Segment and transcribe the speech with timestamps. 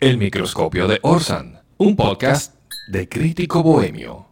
[0.00, 2.54] El microscopio de Orsan, un podcast
[2.92, 4.28] de crítico bohemio.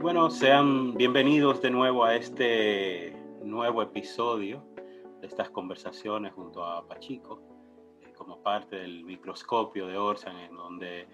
[0.00, 3.14] Bueno, sean bienvenidos de nuevo a este
[3.44, 4.64] nuevo episodio
[5.20, 7.42] de estas conversaciones junto a Pachico,
[8.00, 11.06] eh, como parte del microscopio de Orsan, en donde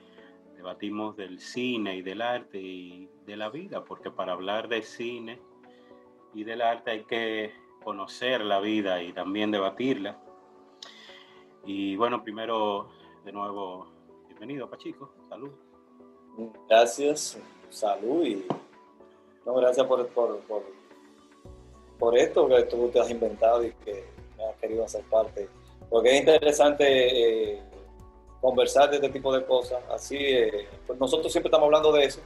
[0.55, 5.41] debatimos del cine y del arte y de la vida, porque para hablar de cine
[6.33, 7.53] y del arte hay que
[7.83, 10.21] conocer la vida y también debatirla.
[11.67, 12.91] Y bueno, primero,
[13.25, 13.89] de nuevo,
[14.29, 15.11] bienvenido, Pachico.
[15.29, 15.51] Salud.
[16.69, 17.37] Gracias,
[17.71, 18.47] salud y
[19.45, 20.39] no, gracias por, por,
[21.99, 24.05] por, esto que tú te has inventado y que
[24.37, 25.49] me has querido hacer parte.
[25.91, 27.63] Porque es interesante eh,
[28.41, 29.83] conversar de este tipo de cosas.
[29.91, 32.21] Así, eh, pues nosotros siempre estamos hablando de eso,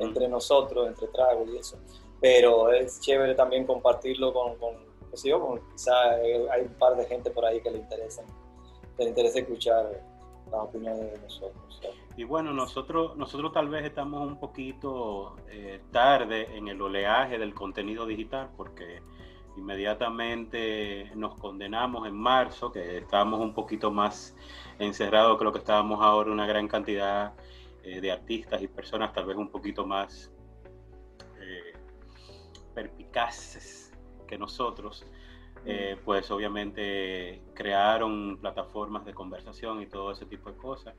[0.00, 1.76] entre nosotros, entre tragos y eso.
[2.20, 4.74] Pero es chévere también compartirlo con, con,
[5.10, 6.20] con quizás
[6.52, 8.22] hay un par de gente por ahí que le interesa
[8.96, 10.02] te interesa escuchar
[10.50, 11.80] las opiniones de nosotros.
[12.16, 17.52] Y bueno, nosotros, nosotros tal vez estamos un poquito eh, tarde en el oleaje del
[17.52, 19.02] contenido digital porque
[19.56, 24.34] inmediatamente nos condenamos en marzo, que estábamos un poquito más
[24.78, 27.34] encerrados lo que estábamos ahora, una gran cantidad
[27.82, 30.30] eh, de artistas y personas tal vez un poquito más
[31.40, 31.72] eh,
[32.74, 33.92] perpicaces
[34.26, 35.06] que nosotros.
[35.68, 40.94] Eh, pues obviamente crearon plataformas de conversación y todo ese tipo de cosas.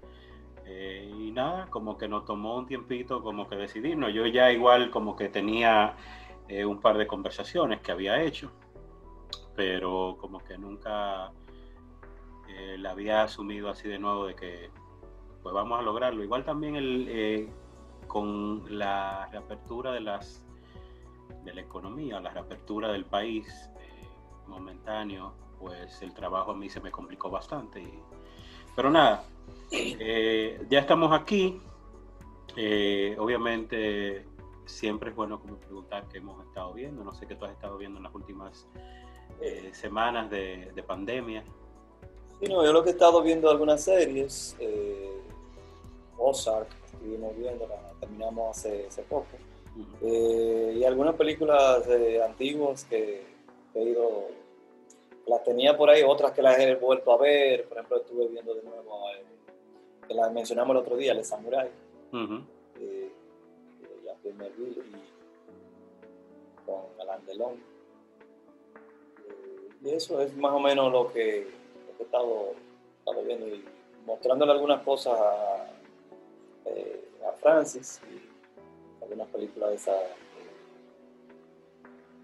[0.65, 4.13] Eh, y nada, como que nos tomó un tiempito como que decidirnos.
[4.13, 5.95] Yo ya igual como que tenía
[6.49, 8.51] eh, un par de conversaciones que había hecho,
[9.55, 11.31] pero como que nunca
[12.77, 14.71] la había asumido así de nuevo de que
[15.43, 16.23] pues vamos a lograrlo.
[16.23, 17.49] Igual también el,
[18.07, 20.43] con la reapertura de las
[21.43, 23.69] de la economía, la reapertura del país,
[24.47, 27.83] momentáneo, pues el trabajo a mí se me complicó bastante.
[28.75, 29.23] pero nada,
[29.71, 31.61] eh, ya estamos aquí.
[32.55, 34.25] Eh, obviamente
[34.65, 37.03] siempre es bueno como preguntar qué hemos estado viendo.
[37.03, 38.67] No sé qué tú has estado viendo en las últimas
[39.41, 41.43] eh, semanas de, pandemia.
[42.39, 44.55] Sí, no, yo lo que he estado viendo algunas series,
[46.17, 49.27] Ozark, estuvimos viendo, la terminamos hace, hace poco,
[50.01, 51.83] y algunas películas
[52.23, 53.36] antiguas que
[53.79, 54.27] he ido
[55.27, 58.53] las tenía por ahí, otras que las he vuelto a ver, por ejemplo, estuve viendo
[58.53, 59.23] de nuevo, eh,
[60.07, 61.69] que las mencionamos el otro día, El Samurai,
[62.13, 62.41] uh
[62.79, 63.11] eh,
[64.37, 67.53] Melville y con Alain Delon.
[69.27, 71.47] Eh, y eso es más o menos lo que,
[71.99, 72.53] he estado,
[73.25, 73.63] viendo y
[74.05, 75.71] mostrándole algunas cosas a,
[76.65, 79.97] eh, a Francis y algunas películas de esa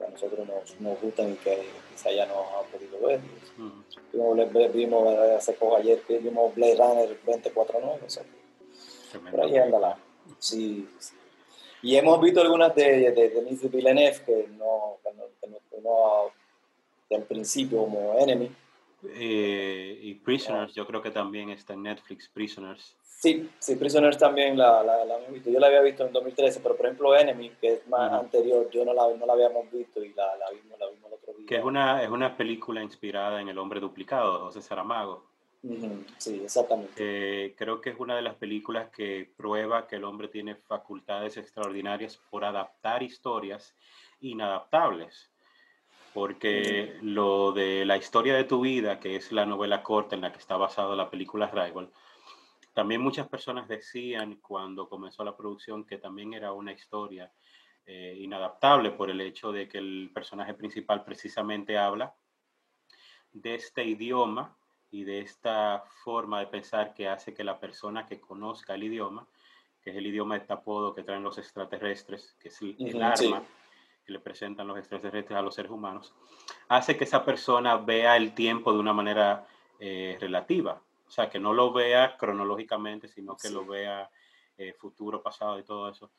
[0.03, 3.19] que a nosotros nos, nos gustan y que quizá ya no ha podido ver.
[4.11, 8.23] Vimos, vimos hace poco ayer que vimos Blade Runner 249, o sea,
[9.31, 9.97] por ahí anda
[10.39, 10.87] Sí,
[11.81, 15.13] Y hemos visto algunas de, de Denis Villeneuve que no, que
[15.47, 16.31] no, que no,
[17.09, 18.49] del principio como Enemy.
[19.09, 22.95] Eh, y Prisoners, yo creo que también está en Netflix, Prisoners.
[23.03, 25.49] Sí, sí, Prisoners también la, la, la, visto.
[25.49, 28.83] Yo la había visto en 2013, pero por ejemplo Enemy, que es más anterior, yo
[28.83, 31.45] no la, no la habíamos visto y la, vimos, la vimos el otro día.
[31.47, 35.33] Que es una, es una película inspirada en El hombre duplicado de José Saramago.
[36.17, 37.55] Sí, exactamente.
[37.55, 42.17] creo que es una de las películas que prueba que el hombre tiene facultades extraordinarias
[42.29, 43.73] por adaptar historias
[44.19, 45.32] inadaptables.
[46.13, 50.31] Porque lo de la historia de tu vida, que es la novela corta en la
[50.31, 51.89] que está basada la película Rival,
[52.73, 57.31] también muchas personas decían cuando comenzó la producción que también era una historia
[57.85, 62.15] eh, inadaptable por el hecho de que el personaje principal precisamente habla
[63.31, 64.55] de este idioma
[64.89, 69.27] y de esta forma de pensar que hace que la persona que conozca el idioma,
[69.81, 73.43] que es el idioma de tapodo que traen los extraterrestres, que es el, arma
[74.05, 76.13] que le presentan los extraterrestres a los seres humanos,
[76.67, 79.47] hace que esa persona vea el tiempo de una manera
[79.79, 80.81] eh, relativa.
[81.07, 84.09] O sea, que no lo vea cronológicamente, sino que lo vea
[84.57, 86.11] eh, futuro, pasado y todo eso.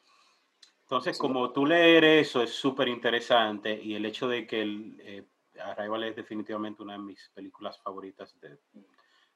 [0.82, 5.24] Entonces, como tú leer eso es súper interesante y el hecho de que el, eh,
[5.62, 8.58] Arrival es definitivamente una de mis películas favoritas de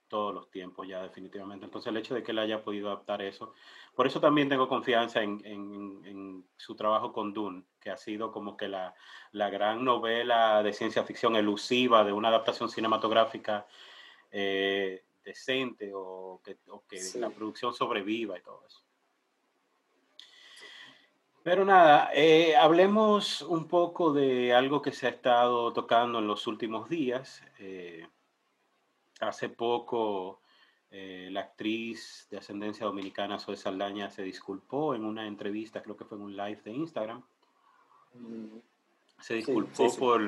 [0.08, 1.66] todos los tiempos ya definitivamente.
[1.66, 3.52] Entonces el hecho de que él haya podido adaptar eso,
[3.94, 8.56] por eso también tengo confianza en, en, su trabajo con Dune, que ha sido como
[8.56, 8.94] que la,
[9.32, 13.66] la, gran novela de ciencia ficción elusiva de una adaptación cinematográfica
[14.30, 16.56] eh, decente o que,
[17.16, 18.82] la producción sobreviva y todo eso.
[21.42, 26.46] Pero nada, eh, hablemos un poco de algo que se ha estado tocando en los
[26.46, 27.42] últimos días.
[27.58, 28.06] Eh,
[29.20, 30.42] hace poco
[30.90, 36.04] eh, la actriz de ascendencia dominicana Zoe Saldaña se disculpó en una entrevista, creo que
[36.04, 37.22] fue en un live de Instagram.
[39.20, 40.22] Se disculpó por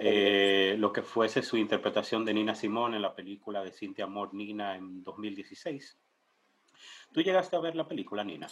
[0.00, 4.34] eh, lo que fuese su interpretación de Nina Simón en la película de Cintia Amor
[4.34, 5.96] Nina en 2016.
[7.12, 8.48] ¿Tú llegaste a ver la película, Nina?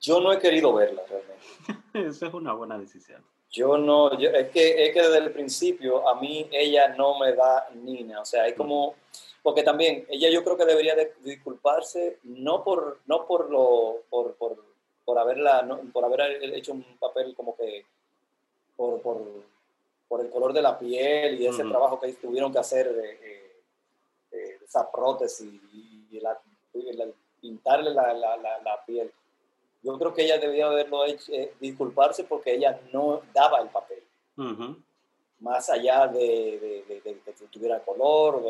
[0.00, 2.08] Yo no he querido verla realmente.
[2.08, 3.24] Eso es una buena decisión.
[3.50, 7.68] Yo no, es, que, es que desde el principio a mí ella no me da
[7.72, 8.96] Nina, o sea, hay como,
[9.44, 14.34] porque también ella yo creo que debería de disculparse no por, no por lo, por,
[14.34, 14.73] por,
[15.04, 17.84] por haberla, por haber hecho un papel como que,
[18.76, 19.22] por, por,
[20.08, 23.44] por el color de la piel y ese trabajo que tuvieron que hacer de,
[24.64, 26.38] esa prótesis y, la,
[27.40, 29.12] pintarle la, la, la piel
[29.84, 34.02] yo creo que ella debía haberlo hecho, eh, disculparse porque ella no daba el papel.
[35.40, 36.84] Más allá de,
[37.22, 38.42] que tuviera color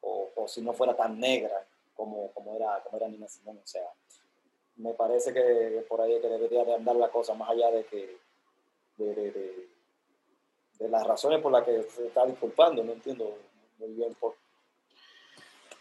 [0.00, 1.64] o, o, si no fuera tan negra
[1.94, 3.60] como, como, era, como era Nina Simón.
[3.62, 3.88] O sea,
[4.78, 8.16] me parece que por ahí que debería de andar la cosa más allá de que
[8.96, 9.68] de,
[10.88, 12.82] las razones por las que se está disculpando.
[12.82, 13.36] No entiendo
[13.78, 14.34] muy bien por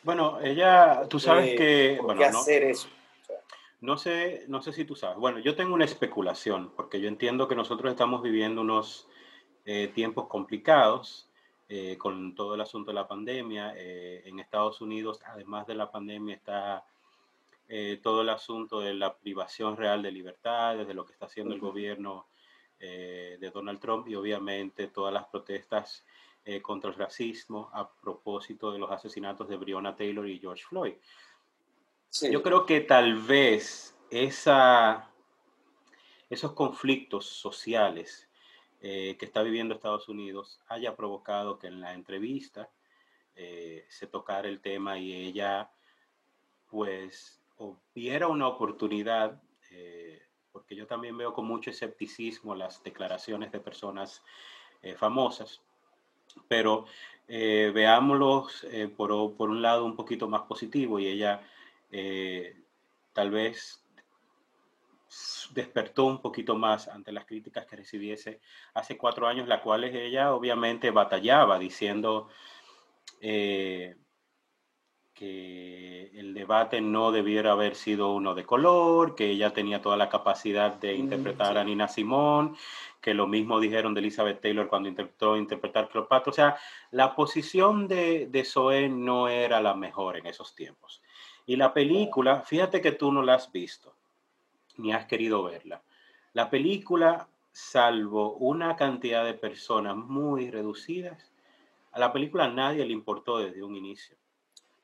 [0.07, 1.97] bueno, ella, tú sabes que...
[1.99, 2.87] ¿Por qué hacer eso?
[3.81, 5.17] No sé, no sé si tú sabes.
[5.17, 9.09] Bueno, yo tengo una especulación, porque yo entiendo que nosotros estamos viviendo unos
[9.65, 11.29] eh, tiempos complicados
[11.67, 13.73] eh, con todo el asunto de la pandemia.
[13.75, 16.85] Eh, en Estados Unidos, además de la pandemia, está
[18.01, 21.59] todo el asunto de la privación real de libertades, de lo que está haciendo el
[21.59, 22.27] gobierno
[22.79, 26.05] de Donald Trump y obviamente todas las protestas
[26.61, 30.93] contra el racismo a propósito de los asesinatos de Breonna Taylor y George Floyd.
[32.31, 35.11] Yo creo que tal vez esa,
[36.29, 38.29] esos conflictos sociales
[38.81, 42.69] eh, que está viviendo Estados Unidos haya provocado que en la entrevista
[43.35, 45.71] eh, se tocara el tema y ella
[46.69, 50.21] pues hubiera una oportunidad, eh,
[50.51, 54.23] porque yo también veo con mucho escepticismo las declaraciones de personas
[54.97, 55.59] famosas,
[56.47, 56.85] pero
[57.27, 58.65] veámoslos
[58.95, 61.41] por, por un lado un poquito más positivo y ella
[61.91, 62.55] eh,
[63.13, 63.83] tal vez
[65.53, 68.41] despertó un poquito más ante las críticas que recibiese
[68.73, 72.27] hace cuatro años, las cuales ella obviamente batallaba diciendo
[73.21, 73.95] eh,
[75.17, 80.09] que el debate no debiera haber sido uno de color, que ella tenía toda la
[80.09, 82.55] capacidad de mm, interpretar a Nina Simón,
[83.01, 86.29] que lo mismo dijeron de Elizabeth Taylor cuando intentó interpretar Cleopatra.
[86.29, 86.57] O sea,
[86.91, 91.01] la posición de, de Zoe no era la mejor en esos tiempos.
[91.47, 93.95] Y la película, fíjate que tú no la has visto,
[94.77, 95.81] ni has querido verla.
[96.33, 101.31] La película, salvo una cantidad de personas muy reducidas,
[101.91, 104.15] a la película nadie le importó desde un inicio.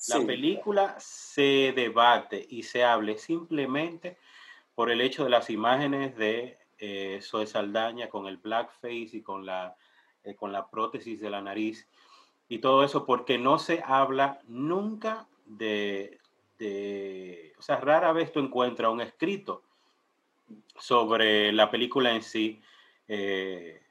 [0.09, 4.17] La película se debate y se hable simplemente
[4.75, 9.45] por el hecho de las imágenes de eh, Zoe Saldaña con el blackface y con
[9.45, 9.75] la,
[10.23, 11.87] eh, con la prótesis de la nariz
[12.49, 16.19] y todo eso, porque no se habla nunca de
[17.57, 19.63] o sea, rara vez tú encuentras un escrito
[20.77, 22.61] sobre la película en sí,
[23.07, 23.82] eh,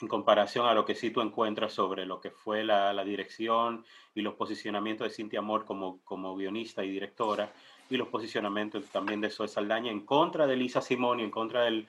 [0.00, 3.84] en comparación a lo que sí tú encuentras sobre lo que fue la, dirección
[4.14, 7.52] y los posicionamientos de Cintia Amor como, como guionista y directora,
[7.90, 11.62] y los posicionamientos también de Zoe Saldaña en contra de Lisa Simón y en contra
[11.62, 11.88] del,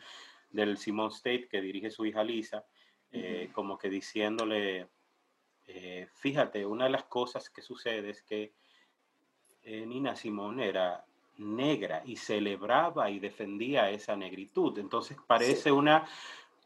[0.50, 2.66] del Simón State que dirige su hija Lisa,
[3.12, 4.88] eh, como que diciéndole,
[5.68, 8.54] eh, fíjate, una de las cosas que sucede es que
[9.64, 11.06] eh, Nina Simón era
[11.38, 14.78] negra y celebraba y defendía esa negritud.
[14.78, 16.08] Entonces parece una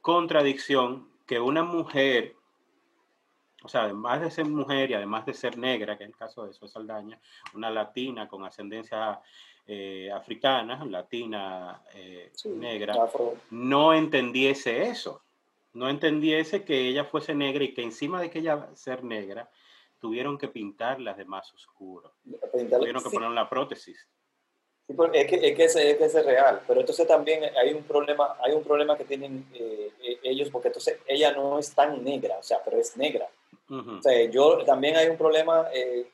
[0.02, 2.36] contradicción que una mujer,
[3.64, 6.46] o sea, además de ser mujer y además de ser negra, que es el caso
[6.46, 7.20] de Zoe Saldaña,
[7.54, 9.22] una latina con ascendencia
[9.66, 12.96] eh, africana, latina eh, negra,
[13.52, 15.22] no entendiese eso,
[15.74, 19.50] no entendiese que ella fuese negra y que encima de que ella ser negra,
[20.00, 22.14] tuvieron que pintarlas de más oscuro.
[22.52, 24.06] tuvieron que poner una prótesis.
[24.88, 28.64] Es, que, es, que es, es, real, pero entonces también hay un problema, hay un
[28.64, 32.62] problema que tienen eh, eh, ellos, porque entonces ella no es tan negra, o sea,
[32.64, 33.30] pero es negra.
[33.70, 36.08] O sea, yo también hay un problema eh,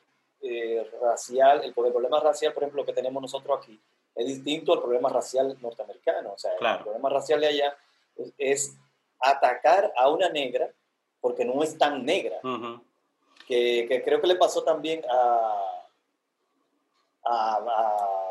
[1.02, 3.78] racial, el, problema racial, por ejemplo, que tenemos nosotros aquí,
[4.14, 6.32] es distinto al problema racial norteamericano.
[6.32, 7.76] O sea, el problema racial de allá
[8.38, 8.76] es,
[9.22, 10.70] atacar a una negra
[11.20, 12.40] porque no es tan negra.
[13.46, 15.82] Que, creo que le pasó también a,
[17.24, 18.29] a,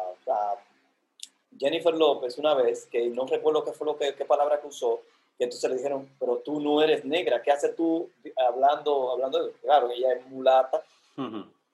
[1.58, 5.02] Jennifer López una vez, que no recuerdo qué fue lo que qué palabra que usó,
[5.38, 9.52] que entonces le dijeron, pero tú no eres negra, ¿qué haces tú hablando, hablando de
[9.54, 10.84] Claro, ella es mulata,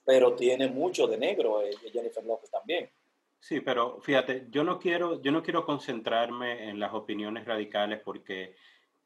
[0.05, 2.89] pero tiene mucho de negro, eh, Jennifer López también.
[3.39, 8.55] Sí, pero fíjate, yo no quiero, yo no quiero concentrarme en las opiniones radicales porque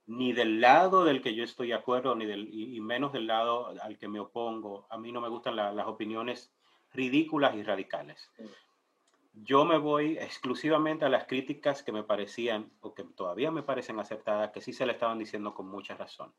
[0.08, 3.74] ni del lado del que yo estoy de acuerdo, ni del, y, menos del lado
[3.82, 4.88] al que me opongo.
[4.90, 6.52] A mí no me gustan las opiniones
[6.94, 8.32] ridículas y radicales.
[9.34, 14.00] Yo me voy exclusivamente a las críticas que me parecían, o que todavía me parecen
[14.00, 16.34] acertadas, que sí se le estaban diciendo con mucha razón.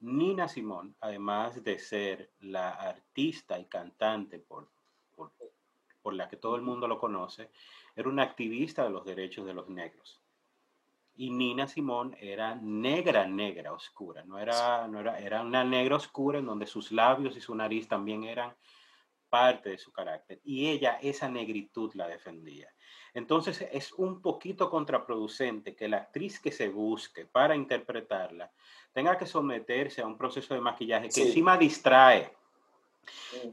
[0.00, 4.68] Nina Simón, además de ser la artista y cantante por,
[5.14, 5.32] por,
[6.02, 7.50] por la que todo el mundo lo conoce,
[7.94, 10.20] era una activista de los derechos de los negros.
[11.16, 14.24] Y Nina Simón era negra, negra, oscura.
[14.24, 17.88] No era, no era, era una negra oscura en donde sus labios y su nariz
[17.88, 18.54] también eran
[19.30, 20.40] parte de su carácter.
[20.44, 22.68] Y ella esa negritud la defendía.
[23.14, 28.50] Entonces es un poquito contraproducente que la actriz que se busque para interpretarla
[28.92, 32.32] tenga que someterse a un proceso de maquillaje que encima distrae,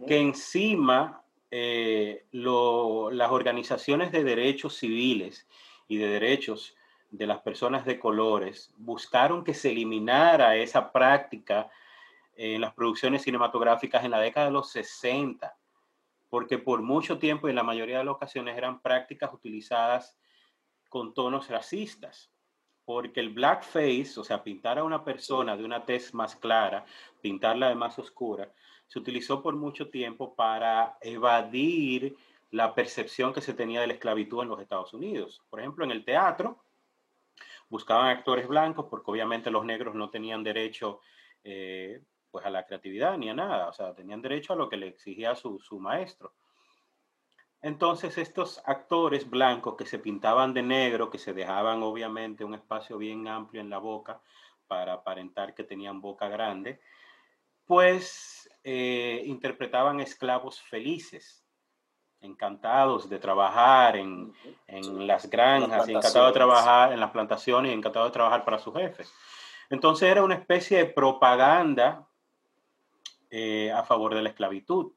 [0.06, 5.48] que encima eh, las organizaciones de derechos civiles
[5.88, 6.76] y de derechos
[7.10, 11.70] de las personas de colores buscaron que se eliminara esa práctica
[12.36, 15.57] en las producciones cinematográficas en la década de los 60
[16.30, 20.18] porque por mucho tiempo y en la mayoría de las ocasiones eran prácticas utilizadas
[20.90, 22.32] con tonos racistas,
[22.86, 26.86] porque el blackface, o sea, pintar a una persona de una tez más clara,
[27.22, 28.52] pintarla de más oscura,
[28.88, 32.16] se utilizó por mucho tiempo para evadir
[32.52, 35.42] la percepción que se tenía de la esclavitud en los Estados Unidos.
[35.50, 36.64] Por ejemplo, en el teatro
[37.70, 41.02] buscaban actores blancos porque obviamente los negros no tenían derecho
[41.44, 42.02] eh,
[42.38, 44.90] pues a la creatividad ni a nada, o sea, tenían derecho a lo que le
[44.90, 46.36] exigía su, su maestro.
[47.64, 53.00] Entonces estos actores blancos que se pintaban de negro, que se dejaban obviamente un espacio
[53.00, 54.22] bien amplio en la boca
[54.68, 56.80] para aparentar que tenían boca grande,
[57.66, 61.44] pues eh, interpretaban esclavos felices,
[62.22, 64.32] encantados de trabajar en,
[64.68, 68.76] en las granjas, encantados de trabajar en las plantaciones y encantados de trabajar para sus
[68.76, 69.12] jefes.
[69.72, 72.07] Entonces era una especie de propaganda
[73.30, 74.92] eh, a favor de la esclavitud.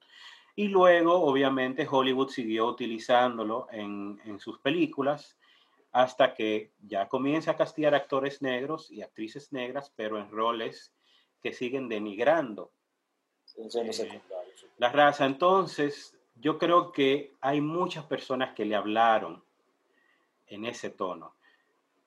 [0.57, 5.39] Y luego, obviamente, Hollywood siguió utilizándolo en, en, sus películas
[5.93, 10.93] hasta que ya comienza a castigar actores negros y actrices negras, pero en roles
[11.43, 12.73] que siguen denigrando
[13.57, 14.23] eh,
[14.79, 15.27] la raza.
[15.27, 19.43] Entonces, yo creo que hay muchas personas que le hablaron
[20.47, 21.35] en ese tono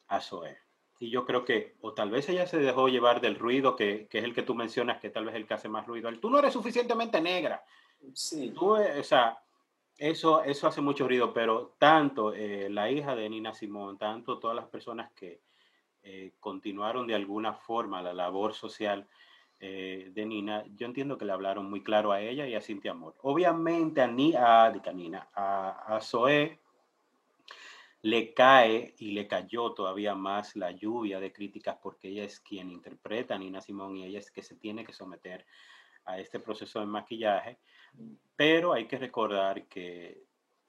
[0.08, 0.58] a Zoe.
[1.04, 4.20] Y yo creo que, o tal vez ella se dejó llevar del ruido, que, que
[4.20, 6.10] es el que tú mencionas, que tal vez es el que hace más ruido.
[6.18, 7.62] Tú no eres suficientemente negra.
[8.14, 8.54] Sí.
[8.58, 9.38] Tú, eh, o sea,
[9.98, 14.56] eso, eso hace mucho ruido, pero tanto eh, la hija de Nina Simón, tanto todas
[14.56, 15.42] las personas que
[16.04, 19.06] eh, continuaron de alguna forma la labor social
[19.60, 23.16] de Nina, yo entiendo que le hablaron muy claro a ella y a Cintia Amor.
[23.22, 26.60] Obviamente a, Ni, a, a Nina, a, a Zoe
[28.04, 32.70] le cae y le cayó todavía más la lluvia de críticas porque ella es quien
[32.70, 35.46] interpreta a Nina Simón y ella es que se tiene que someter
[36.04, 37.60] a este proceso de maquillaje.
[38.36, 40.22] Pero hay que recordar que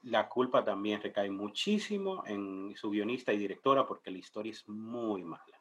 [0.05, 5.25] la culpa también recae muchísimo en su guionista y directora porque la historia es muy
[5.25, 5.61] mala.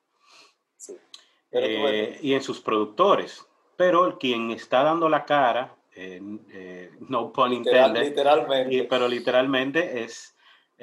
[1.50, 3.48] Eh, y en sus productores.
[3.76, 8.86] Pero quien está dando la cara, eh, no pun literalmente.
[8.88, 10.33] pero literalmente es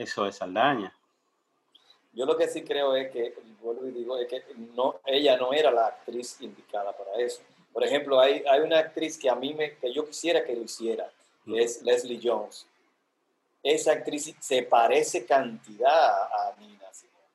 [0.00, 0.94] eso es Saldaña.
[2.12, 4.42] Yo lo que sí creo es que, vuelvo y digo, es que
[4.74, 7.42] no, ella no era la actriz indicada para eso.
[7.72, 10.62] Por ejemplo, hay, hay una actriz que a mí me, que yo quisiera que lo
[10.62, 11.10] hiciera,
[11.46, 12.66] es Leslie Jones.
[13.62, 17.26] Esa actriz se parece cantidad a Nina Simone.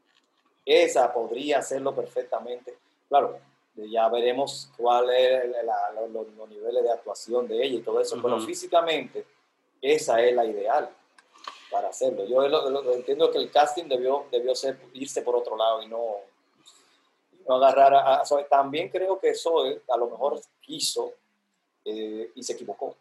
[0.66, 2.76] Esa podría hacerlo perfectamente.
[3.08, 3.40] Claro,
[3.76, 5.56] ya veremos cuáles
[5.96, 9.24] son los, niveles de actuación de ella y todo eso, pero físicamente
[9.82, 10.90] esa es la ideal
[11.76, 12.24] para hacerlo.
[12.26, 12.42] Yo
[12.94, 16.22] entiendo que el casting debió, debió ser, irse por otro lado y no,
[17.46, 21.12] no agarrar a, También creo que Zoe a lo mejor quiso
[21.84, 22.96] eh, y se equivocó.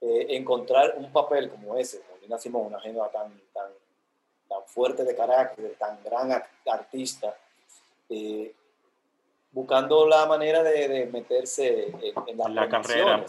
[0.00, 3.72] Eh, encontrar un papel como ese, como Lina Simón, una género tan, tan,
[4.48, 6.30] tan fuerte de carácter, tan gran
[6.66, 7.36] artista,
[8.08, 8.54] eh,
[9.50, 11.92] buscando la manera de, meterse
[12.28, 13.26] en, la carrera,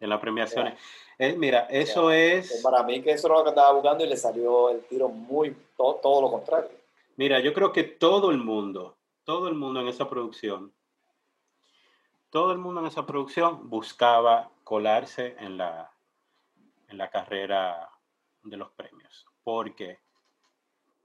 [0.00, 0.74] en las premiaciones.
[1.18, 2.60] Eh, mira, eso es...
[2.62, 5.56] Para mí que eso es lo que estaba buscando y le salió el tiro muy,
[5.76, 6.70] todo, lo contrario.
[7.16, 10.72] Mira, yo creo que todo el mundo, todo el mundo en esa producción,
[12.28, 15.90] todo el mundo en esa producción buscaba colarse en la,
[16.88, 17.88] en la carrera
[18.42, 19.26] de los premios.
[19.42, 20.00] Porque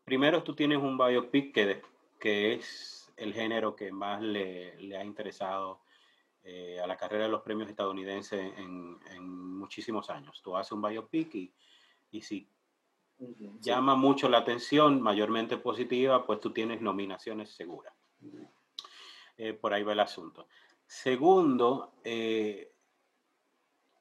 [0.03, 1.81] primero tú tienes un biopic que,
[2.19, 5.79] que es el género que más le, le ha interesado
[6.43, 10.41] eh, a la carrera de los premios estadounidenses en, en, muchísimos años.
[10.43, 11.53] Tú haces un biopic y,
[12.11, 12.47] y si
[13.59, 17.93] llama mucho la atención, mayormente positiva, pues tú tienes nominaciones seguras.
[19.37, 20.47] Eh, por ahí va el asunto.
[20.85, 22.71] Segundo, eh,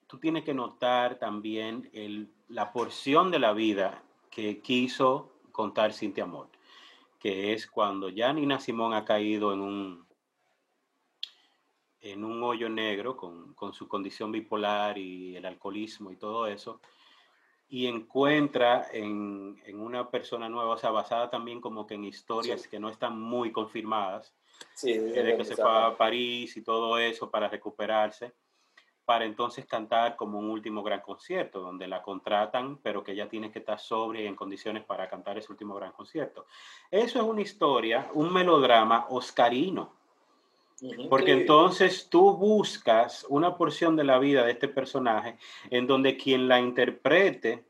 [0.07, 6.25] tú tienes que notar también el, la porción de la vida que quiso contar Cintia
[6.25, 6.49] Amor,
[7.19, 10.07] que es cuando ya Nina Simón ha caído en un,
[12.01, 16.81] en un hoyo negro con, con su condición bipolar y el alcoholismo y todo eso,
[17.69, 22.63] y encuentra en, en, una persona nueva, o sea, basada también como que en historias
[22.63, 22.69] sí.
[22.69, 24.35] que no están muy confirmadas,
[24.75, 28.35] sí, de que se fue a París y todo eso para recuperarse,
[29.05, 33.53] para entonces cantar como un último gran concierto, donde la contratan, pero que ella tiene
[33.53, 36.47] que estar sobria y en condiciones para cantar ese último gran concierto.
[36.91, 40.00] Eso es una historia, un melodrama oscarino,
[41.09, 45.37] porque entonces tú buscas una porción de la vida de este personaje
[45.71, 47.65] en donde quien la interprete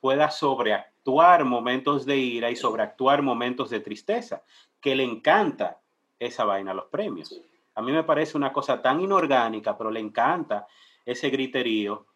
[0.00, 4.42] pueda sobreactuar momentos de ira y sobreactuar momentos de tristeza,
[4.80, 5.78] que le encanta
[6.18, 7.40] esa vaina a los premios.
[7.74, 10.66] A mí me parece una cosa tan inorgánica, pero le encanta
[11.04, 12.06] ese griterío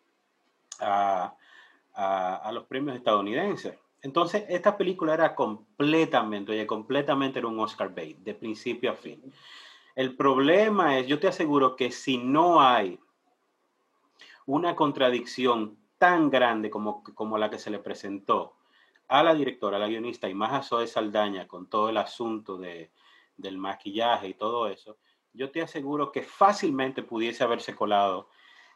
[0.80, 1.34] a,
[1.94, 3.74] a, a los premios estadounidenses.
[4.02, 9.22] Entonces, esta película era completamente, oye, completamente era un Oscar bait, de principio a fin.
[9.94, 12.98] El problema es, yo te aseguro que si no hay
[14.46, 18.56] una contradicción tan grande como, como la que se le presentó
[19.08, 22.56] a la directora, a la guionista y más a Zoe Saldaña con todo el asunto
[22.56, 22.90] de,
[23.36, 24.98] del maquillaje y todo eso,
[25.32, 28.28] yo te aseguro que fácilmente pudiese haberse colado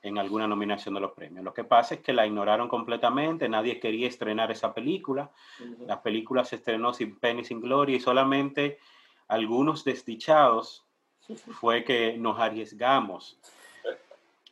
[0.02, 1.44] en alguna nominación de los premios.
[1.44, 5.87] Lo que pasa es que la ignoraron completamente, nadie quería estrenar esa película, uh -huh.
[5.87, 8.78] la película se estrenó sin pena y sin gloria y solamente
[9.26, 10.88] algunos desdichados
[11.37, 13.38] fue que nos arriesgamos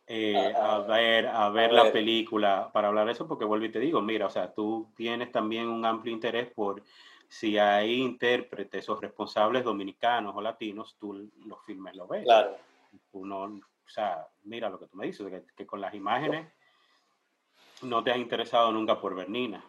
[0.08, 1.92] eh, a ver, a ver a la ver.
[1.92, 5.32] película para hablar de eso, porque vuelvo y te digo, mira, o sea, tú tienes
[5.32, 6.82] también un amplio interés por
[7.28, 12.24] si hay intérpretes o responsables dominicanos o latinos, tú los filmes lo ves.
[12.24, 12.56] Claro.
[13.12, 16.46] Uno, o sea, mira lo que tú me dices, que, que con las imágenes
[17.82, 19.64] no te has interesado nunca por ver Nina.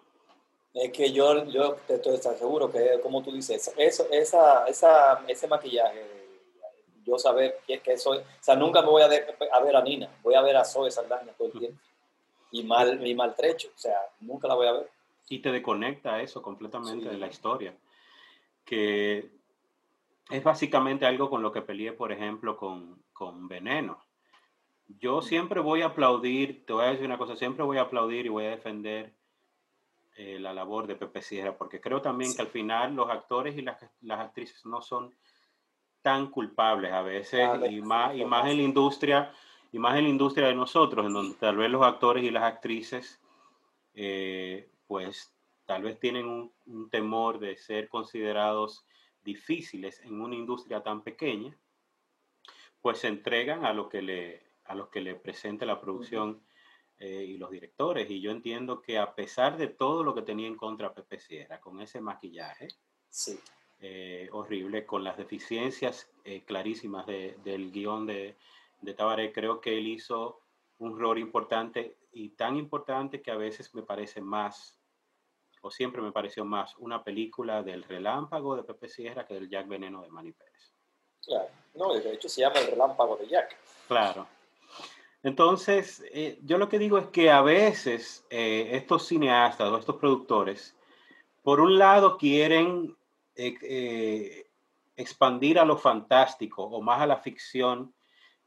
[0.71, 5.47] Es que yo, yo te estoy seguro que, como tú dices, eso, esa, esa, ese
[5.47, 6.16] maquillaje
[7.07, 9.81] yo saber que, que soy, o sea, nunca me voy a, de, a, ver a
[9.81, 11.79] Nina, voy a ver a Zoe Saldaña todo el tiempo.
[12.51, 14.89] Y mal, y maltrecho, o sea, nunca la voy a ver.
[15.29, 17.09] Y te desconecta eso completamente sí.
[17.09, 17.75] de la historia,
[18.63, 19.29] que
[20.29, 24.03] es básicamente algo con lo que peleé, por ejemplo, con, con Veneno.
[24.99, 28.25] Yo siempre voy a aplaudir, te voy a decir una cosa, siempre voy a aplaudir
[28.25, 29.13] y voy a defender
[30.15, 32.37] eh, la labor de Pepe Sierra, porque creo también sí.
[32.37, 35.13] que al final los actores y las, las actrices no son
[36.01, 39.33] tan culpables a veces ah, y más y más en la industria
[39.71, 42.43] y más en la industria de nosotros en donde tal vez los actores y las
[42.43, 43.19] actrices
[43.93, 45.33] eh, pues
[45.65, 48.85] tal vez tienen un, un, temor de ser considerados
[49.23, 51.57] difíciles en una industria tan pequeña
[52.81, 56.33] pues se entregan a lo que le a los que le presente la producción uh
[56.33, 56.41] -huh.
[56.99, 58.09] eh, y los directores.
[58.09, 61.61] Y yo entiendo que a pesar de todo lo que tenía en contra Pepe Sierra
[61.61, 62.67] con ese maquillaje
[63.09, 63.39] sí
[63.79, 68.35] eh, horrible, con las deficiencias eh, clarísimas de, del guion de,
[68.81, 69.31] de Tabaré.
[69.31, 70.41] Creo que él hizo
[70.79, 74.79] un rol importante y tan importante que a veces me parece más,
[75.61, 79.67] o siempre me pareció más, una película del relámpago de Pepe Sierra que del Jack
[79.67, 80.73] Veneno de Manny Pérez.
[81.23, 83.57] Claro, no, de hecho se llama el relámpago de Jack.
[83.87, 84.27] Claro.
[85.23, 89.97] Entonces, eh, yo lo que digo es que a veces eh, estos cineastas o estos
[89.97, 90.75] productores,
[91.43, 92.96] por un lado quieren
[93.37, 94.49] eh,
[94.95, 97.93] expandir a lo fantástico o más a la ficción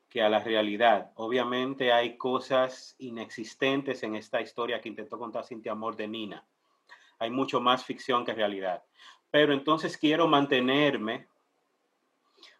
[0.08, 1.12] que a la realidad.
[1.14, 6.44] Obviamente hay cosas inexistentes en esta historia que intentó contar Cintia Amor de Nina.
[7.20, 8.82] Hay mucho más ficción que realidad.
[9.30, 11.28] Pero entonces quiero mantenerme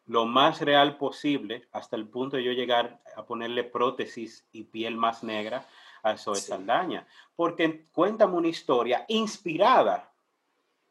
[0.06, 4.96] lo más real posible hasta el punto de yo llegar a ponerle prótesis y piel
[4.96, 5.66] más negra
[6.02, 6.48] a Zoe sí.
[6.48, 7.06] Saldaña.
[7.34, 10.09] Porque cuéntame una historia inspirada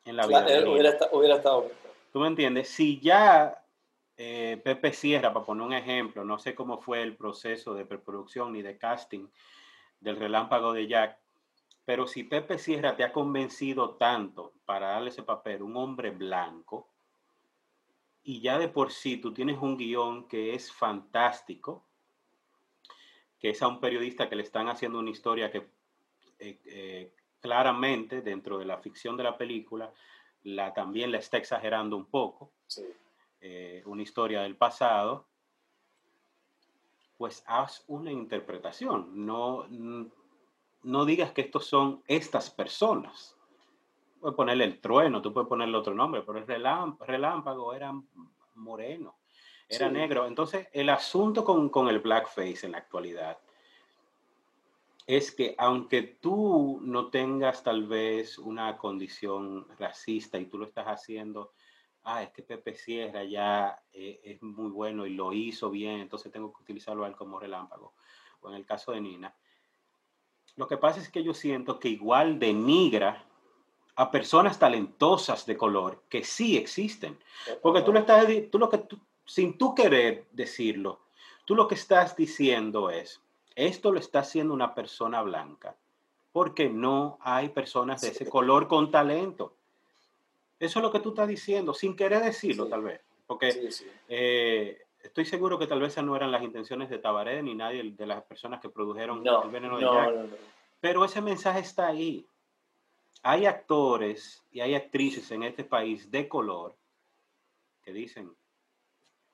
[0.09, 0.45] en la vida.
[0.45, 1.71] Claro, hubiera, estado, hubiera, estado.
[2.11, 2.69] ¿Tú me entiendes?
[2.69, 3.63] Si ya
[4.17, 8.51] eh, Pepe Sierra, para poner un ejemplo, no sé cómo fue el proceso de preproducción
[8.51, 9.27] ni de casting
[9.99, 11.17] del relámpago de Jack,
[11.85, 16.87] pero si Pepe Sierra te ha convencido tanto para darle ese papel, un hombre blanco,
[18.23, 21.83] y ya de por sí tú tienes un guion que es fantástico,
[23.39, 25.67] que es a un periodista que le están haciendo una historia que
[26.39, 29.91] eh, eh, claramente dentro de la ficción de la película,
[30.43, 32.52] la, también la está exagerando un poco.
[32.67, 32.86] Sí.
[33.41, 35.28] eh, una historia del pasado,
[37.17, 39.25] pues haz una interpretación.
[39.25, 39.65] No,
[40.84, 43.36] no digas que estos son estas personas.
[44.19, 47.93] Puedes ponerle el trueno, tú puedes ponerle otro nombre, pero el relámpago era
[48.56, 49.17] moreno,
[49.67, 50.28] era negro.
[50.28, 53.38] Entonces, el asunto con, con el blackface en la actualidad
[55.09, 60.85] es que aunque tú no tengas tal vez una condición racista y tú lo estás
[60.85, 61.53] haciendo,
[62.03, 66.31] ah, es que Pepe Sierra ya eh, es muy bueno y lo hizo bien, entonces
[66.31, 67.95] tengo que utilizarlo él como relámpago.
[68.41, 69.35] O en el caso de Nina.
[70.57, 73.25] Lo que pasa es que yo siento que igual denigra
[73.95, 77.17] a personas talentosas de color que sí existen.
[77.63, 78.83] Porque tú lo estás, tú lo que,
[79.25, 80.99] sin tú querer decirlo,
[81.45, 83.23] tú lo que estás diciendo es,
[83.67, 85.75] esto lo está haciendo una persona blanca,
[86.31, 89.53] porque no hay personas de ese color con talento.
[90.59, 93.69] Eso es lo que tú estás diciendo, sin querer decirlo tal vez, porque
[94.07, 97.83] eh, estoy seguro que tal vez esas no eran las intenciones de Tabaré ni nadie
[97.91, 100.39] de las personas que produjeron el veneno de Jack.
[100.79, 102.25] Pero ese mensaje está ahí.
[103.23, 106.73] Hay actores y hay actrices en este país de color
[107.83, 108.33] que dicen,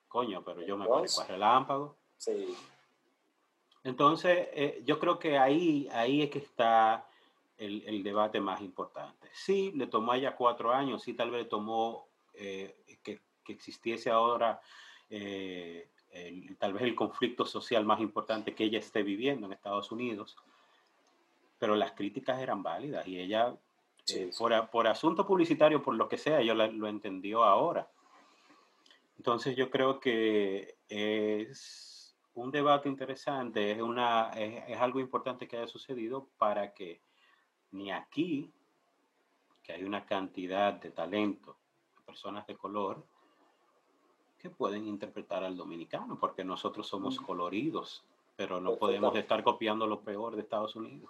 [0.08, 1.96] coño, pero yo me parezco a relámpago.
[2.18, 2.56] Sí.
[3.86, 7.08] Entonces, eh, yo creo que ahí, ahí es que está
[7.60, 9.30] el, debate más importante.
[9.32, 14.10] Sí, le tomó a ella cuatro años, sí, tal vez le tomó eh, que, existiese
[14.10, 14.60] ahora
[15.08, 15.88] eh,
[16.58, 20.36] tal vez el conflicto social más importante que ella esté viviendo en Estados Unidos,
[21.60, 23.56] pero las críticas eran válidas y ella,
[24.36, 27.88] Por, por, asunto publicitario, por lo que sea, ella lo entendió ahora.
[29.18, 31.95] Entonces yo creo que es
[32.36, 37.02] un debate interesante, es, una, es, algo importante que haya sucedido para que
[37.72, 38.52] ni aquí,
[39.64, 41.58] que hay una cantidad de talento,
[41.98, 43.04] de personas de color,
[44.38, 48.04] que pueden interpretar al dominicano, porque nosotros somos coloridos,
[48.36, 51.10] pero no podemos estar copiando lo peor de Estados Unidos.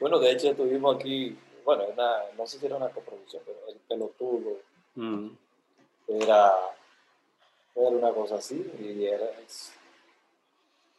[0.00, 1.84] Bueno, de hecho tuvimos aquí, bueno,
[2.36, 4.58] no sé si era una coproducción, pero el pelotudo
[4.94, 5.28] mm.
[6.08, 6.52] era
[7.74, 9.28] era una cosa así y era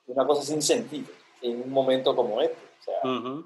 [0.07, 1.07] una cosa sin sentido
[1.41, 2.57] en un momento como este.
[2.79, 3.45] O sea,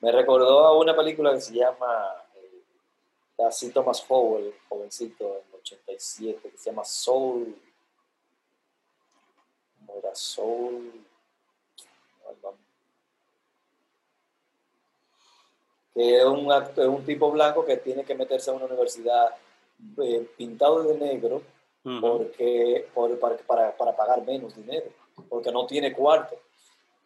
[0.00, 5.60] Me recordó a una película que se llama eh, así Thomas Howell, jovencito, en el
[5.60, 7.54] 87, que se llama Soul.
[9.78, 11.06] ¿Cómo era Soul?
[15.92, 19.34] Que es un, acto, es un tipo blanco que tiene que meterse a una universidad
[19.98, 21.42] eh, pintado de negro
[21.82, 22.86] porque,
[23.46, 24.86] para, para, pagar menos dinero,
[25.28, 26.36] porque no tiene cuarto.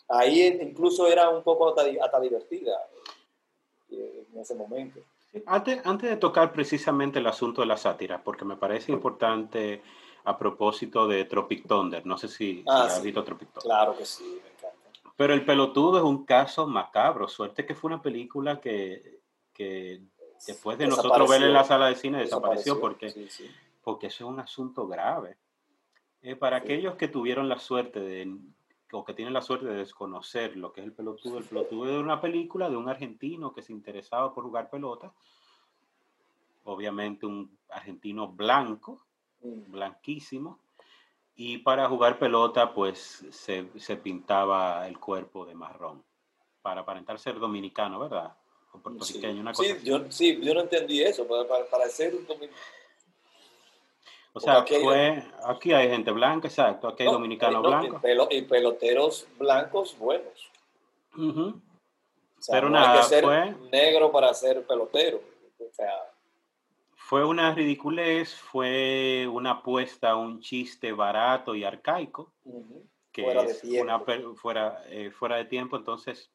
[0.08, 2.76] Ahí incluso era un poco hasta, divertida
[3.90, 5.00] eh, en ese momento.
[5.46, 9.82] Antes, antes de tocar precisamente el asunto de la sátira, porque me parece importante
[10.24, 13.62] a propósito de Tropic Thunder, no sé si, ah, has visto Tropic Thunder.
[13.62, 15.10] Claro que sí, me encanta.
[15.16, 19.20] Pero El Pelotudo es un caso macabro, suerte que fue una película que,
[19.52, 20.02] que
[20.46, 23.12] después de nosotros verla en la sala de cine desapareció, porque
[23.84, 25.36] porque eso es un asunto grave.
[26.22, 28.34] Eh, para aquellos que tuvieron la suerte de,
[28.92, 32.02] o que tienen la suerte de desconocer lo que es el pelotudo, el pelotudo es
[32.02, 35.12] una película de un argentino que se interesaba por jugar pelota,
[36.64, 39.04] obviamente un argentino blanco,
[39.42, 40.60] blanquísimo,
[41.36, 46.02] y para jugar pelota pues se, se, pintaba el cuerpo de marrón,
[46.62, 48.34] para aparentar ser dominicano, ¿verdad?
[48.72, 52.14] O puertorriqueño, una cosa sí, yo, sí, yo no entendí eso, para, para, para ser
[52.14, 52.56] un dominicano
[54.36, 58.02] o sea, aquí, fue, aquí hay gente blanca, exacto, aquí hay dominicanos blancos.
[58.30, 60.50] Y, peloteros blancos buenos.
[62.50, 65.22] Pero nada, fue, negro para ser pelotero.
[65.58, 65.92] O sea,
[66.96, 72.32] fue una ridiculez, fue una apuesta un chiste barato y arcaico,
[73.12, 74.34] que fuera de tiempo.
[74.34, 76.32] fuera, eh, fuera de tiempo, entonces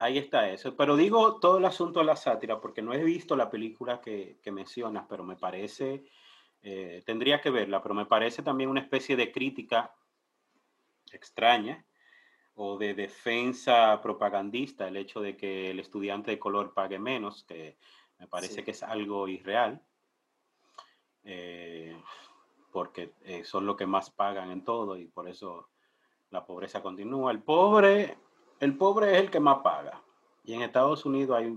[0.00, 0.74] ahí está eso.
[0.74, 4.38] Pero digo todo el asunto de la sátira, porque no he visto la película que,
[4.42, 6.04] que mencionas, pero me parece
[6.66, 9.94] eh, tendría que verla, pero me parece también una especie de crítica
[11.12, 11.84] extraña
[12.54, 17.76] o de defensa propagandista el hecho de que el estudiante de color pague menos, que
[18.18, 19.82] me parece que es algo irreal,
[21.24, 22.00] eh,
[22.72, 25.68] porque eh, son los que más pagan en todo y por eso
[26.30, 27.30] la pobreza continúa.
[27.30, 28.16] El pobre,
[28.60, 30.02] el pobre es el que más paga.
[30.44, 31.54] Y en Estados Unidos hay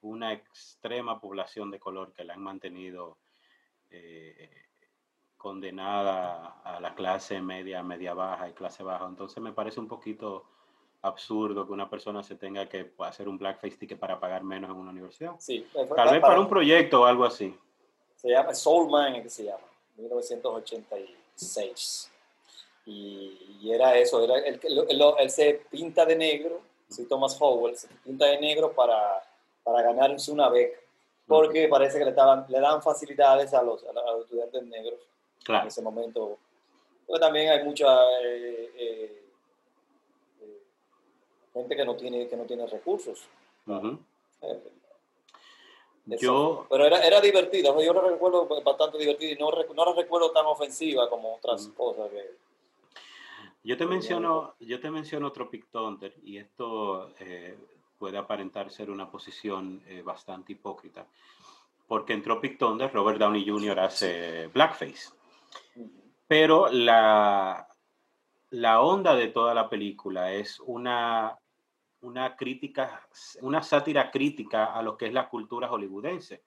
[0.00, 3.18] una extrema población de color que la han mantenido
[3.90, 4.50] eh,
[5.36, 9.06] condenada a la clase media, media baja y clase baja.
[9.06, 10.44] Entonces me parece un poquito
[11.02, 14.76] absurdo que una persona se tenga que hacer un blackface ticket para pagar menos en
[14.76, 15.32] una universidad.
[15.38, 17.56] Sí, Tal vez para un proyecto o algo así.
[18.16, 19.64] Se llama Soul Man, es que se llama,
[19.96, 22.10] 1986.
[22.84, 24.60] Y, era eso, era el,
[25.18, 29.22] él se pinta de negro, si Thomas Howell se pinta de negro para,
[29.62, 30.79] para ganarse una beca,
[31.30, 34.98] porque parece que le, estaban, le dan facilidades a los, a los estudiantes negros
[35.46, 36.38] en ese momento.
[37.06, 37.86] Pero también hay mucha
[38.24, 39.22] eh, eh,
[40.40, 40.62] eh,
[41.52, 43.28] gente que no tiene, que no tiene recursos.
[46.04, 46.66] yo...
[46.68, 50.46] Pero era, era divertido, yo lo recuerdo bastante divertido y no, no la recuerdo tan
[50.46, 52.34] ofensiva como otras cosas que...
[53.62, 57.08] Yo te menciono, yo te menciono Tropic Thunder y esto
[58.00, 61.06] puede aparentar ser una posición bastante hipócrita,
[61.86, 63.78] porque en Tropic Thunder Robert Downey Jr.
[63.78, 65.10] hace blackface.
[66.26, 67.68] Pero la,
[68.50, 71.38] la onda de toda la película es una,
[72.00, 73.06] una crítica,
[73.42, 76.42] una sátira crítica a lo que es la cultura hollywoodense,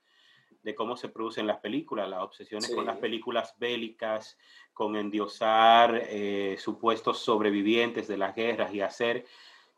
[0.64, 4.38] de cómo se producen las películas, las obsesiones con las películas bélicas,
[4.74, 9.26] con endiosar eh, supuestos sobrevivientes de las guerras y hacer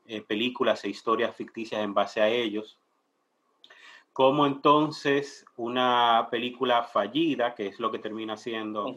[0.06, 2.80] eh, películas e historias ficticias en base a ellos.
[4.14, 8.96] Como entonces una película fallida, que es lo que termina siendo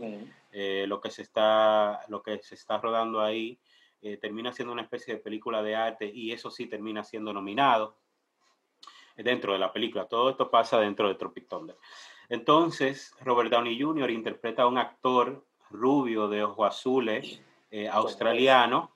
[0.52, 3.58] eh, lo, que se está, lo que se está rodando ahí
[4.00, 7.96] eh, termina siendo una especie de película de arte y eso sí termina siendo nominado
[9.16, 10.06] dentro de la película.
[10.06, 11.76] Todo esto pasa dentro de Tropic Thunder.
[12.28, 14.10] Entonces, Robert Downey Jr.
[14.10, 17.40] interpreta a un actor rubio de ojos azules,
[17.70, 18.92] eh, australiano,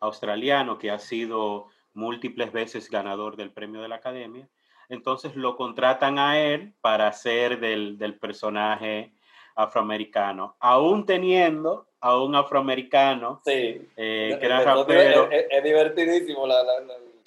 [0.00, 4.48] australiano que ha sido múltiples veces ganador del premio de la Academia.
[4.88, 9.12] Entonces lo contratan a él para ser del, del personaje
[9.54, 13.82] afroamericano, aún teniendo a un afroamericano sí.
[13.96, 15.28] eh, que era rapero.
[15.30, 16.64] Es, divertidísimo la,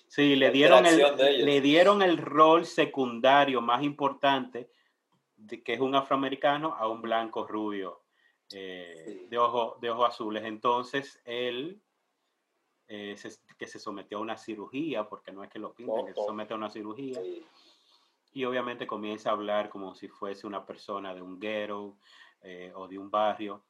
[0.08, 4.70] Sí, le dieron, el, le dieron el rol secundario más importante,
[5.38, 8.02] de, que es un afroamericano, a un blanco rubio
[8.54, 10.44] eh, de, ojo, de ojos azules.
[10.44, 11.82] Entonces, él,
[12.94, 13.16] eh,
[13.58, 16.54] que se sometió a una cirugía, porque no es que lo pinten, que se somete
[16.54, 17.22] a una cirugía.
[18.34, 21.96] Y obviamente comienza a hablar como si fuese una persona de un ghetto
[22.42, 23.64] eh, o de un barrio.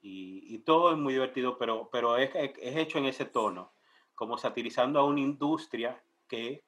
[0.00, 3.72] Y, todo es muy divertido, pero, pero es, es, hecho en ese tono,
[4.14, 6.62] como satirizando a una industria que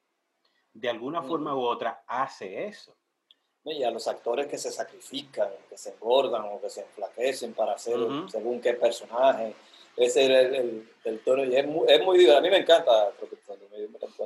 [0.73, 2.93] de alguna forma u otra hace eso.
[3.63, 7.75] Y a los actores que se sacrifican, que se engordan o que se enflaquecen para
[7.75, 9.55] hacer según qué personaje.
[9.97, 11.45] Ese es el, el, tono.
[11.45, 12.37] Y es muy, es muy divertido.
[12.37, 13.11] A mí me encanta,
[13.71, 14.23] me, me encanta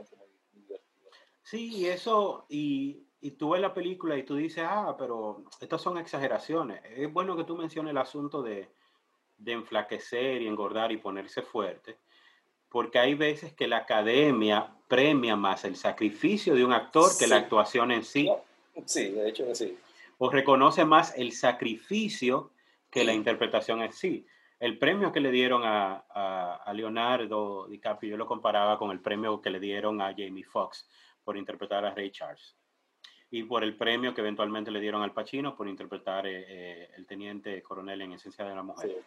[1.44, 5.98] Sí, eso, y, y tú ves la película y tú dices, ah, pero estas son
[5.98, 6.82] exageraciones.
[6.96, 8.70] Es bueno que tú menciones el asunto de,
[9.40, 11.98] de enflaquecer y engordar y ponerse fuerte,
[12.70, 17.38] porque hay veces que la academia premia más el sacrificio de un actor que la
[17.38, 18.30] actuación en sí.
[18.86, 19.78] Sí, de hecho que sí.
[20.18, 22.52] O reconoce más el sacrificio
[22.92, 24.26] que la interpretación en sí.
[24.60, 29.00] El premio que le dieron a, a, a Leonardo DiCaprio, yo lo comparaba con el
[29.00, 30.88] premio que le dieron a Jamie Foxx
[31.24, 32.56] por interpretar a Ray Charles.
[33.32, 37.06] Y por el premio que eventualmente le dieron al Pacino por interpretar eh, eh, el
[37.06, 39.04] teniente coronel en Esencia de la Mujer,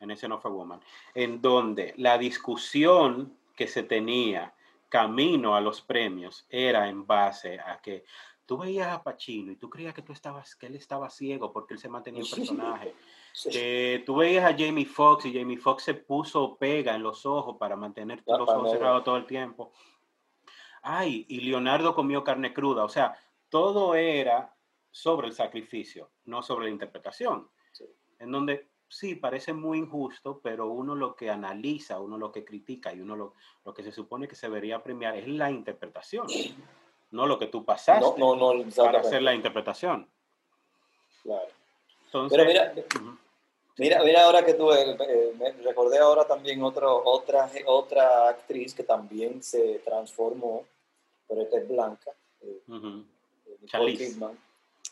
[0.00, 0.80] en ese No Fue Woman,
[1.14, 4.52] en donde la discusión que se tenía
[4.88, 8.04] camino a los premios era en base a que
[8.44, 11.74] tú veías a Pacino y tú creías que tú estabas que él estaba ciego porque
[11.74, 12.94] él se mantenía en personaje.
[13.42, 17.56] Que tú veías a Jamie Foxx y Jamie Foxx se puso pega en los ojos
[17.58, 19.72] para mantener los ojos cerrados todo el tiempo
[20.84, 22.84] ay, y Leonardo comió carne cruda.
[22.84, 23.18] O sea,
[23.48, 24.54] todo era
[24.90, 27.48] sobre el sacrificio, no sobre la interpretación.
[28.20, 32.94] En donde sí, parece muy injusto, pero uno lo que analiza, uno lo que critica
[32.94, 36.26] y uno lo, lo que se supone que se debería premiar es la interpretación,
[37.10, 38.22] no lo que tú pasaste
[38.76, 40.08] para hacer la interpretación.
[41.22, 41.63] Claro.
[42.30, 42.72] Pero mira,
[43.76, 48.74] mira, mira, ahora que tú eh, eh, me recordé ahora también otro, otra, otra actriz
[48.74, 50.64] que también se transformó
[51.28, 52.10] pero esta es blanca.
[52.42, 54.10] Eh, eh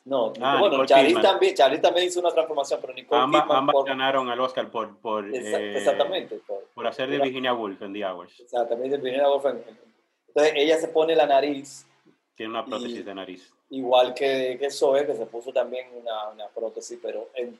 [0.04, 3.58] No, ah, bueno, Charlize también, Charlize también hizo una transformación, pero Nicole ambas, Kidman...
[3.58, 4.96] Ambas ganaron el Oscar por...
[4.98, 6.40] por eh, exactamente.
[6.74, 8.40] Por, hacer de Virginia Woolf en The Hours.
[8.40, 9.44] Exactamente, Virginia Woolf.
[9.46, 11.86] entonces ella se pone la nariz.
[12.34, 13.52] Tiene una prótesis de nariz.
[13.72, 17.58] Igual que, que Zoe, que se puso también una, una prótesis, pero en,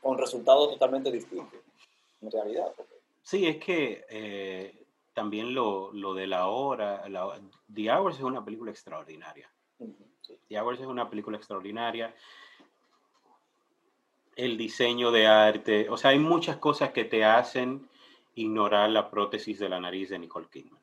[0.00, 1.60] con resultados totalmente distintos,
[2.22, 2.72] en realidad.
[3.22, 4.04] Sí, es que...
[4.08, 4.80] Eh,
[5.14, 7.40] también lo, lo, de la hora, la,
[7.72, 9.48] The Hours es una película extraordinaria.
[10.48, 12.12] The Hours es una película extraordinaria.
[14.34, 17.88] El diseño de arte, o sea, hay muchas cosas que te hacen
[18.34, 20.82] ignorar la prótesis de la nariz de Nicole Kidman.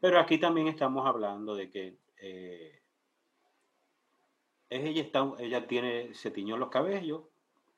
[0.00, 2.80] Pero aquí también estamos hablando de que eh,
[4.70, 7.22] ella, está, ella tiene, se tiñó los cabellos,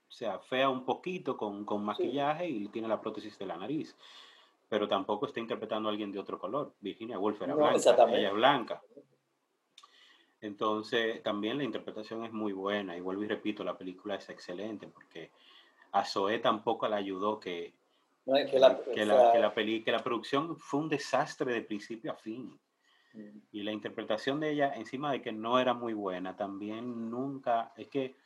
[0.08, 3.96] se afea un poquito con, con maquillaje y tiene la prótesis de la nariz.
[4.68, 6.74] Pero tampoco está interpretando a alguien de otro color.
[6.80, 8.82] Virginia Woolf era blanca, ella es blanca.
[10.40, 12.96] Entonces, también la interpretación es muy buena.
[12.96, 15.30] Y vuelvo y repito, la película es excelente porque
[15.92, 17.74] a Zoe tampoco le ayudó que,
[18.24, 22.58] que, la, que, la, que la producción fue un desastre de principio a fin.
[23.52, 27.88] Y la interpretación de ella, encima de que no era muy buena, también nunca, es
[27.88, 28.16] que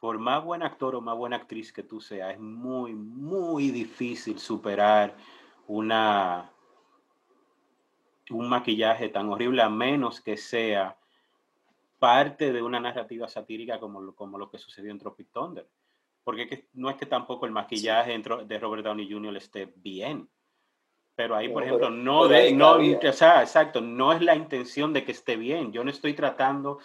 [0.00, 4.40] por más buen actor o más buena actriz que tú seas, es muy, muy difícil
[4.40, 5.16] superar
[5.68, 6.50] una,
[8.30, 10.98] un maquillaje tan horrible a menos que sea
[12.00, 15.68] parte de una narrativa satírica como como lo que sucedió en Tropic Thunder.
[16.24, 19.36] Porque no es que tampoco el maquillaje de Robert Downey Jr.
[19.36, 20.28] esté bien.
[21.22, 25.12] Pero ahí, por ejemplo, no, no, o sea, exacto, no es la intención de que
[25.12, 25.72] esté bien.
[25.72, 26.80] Yo no estoy tratando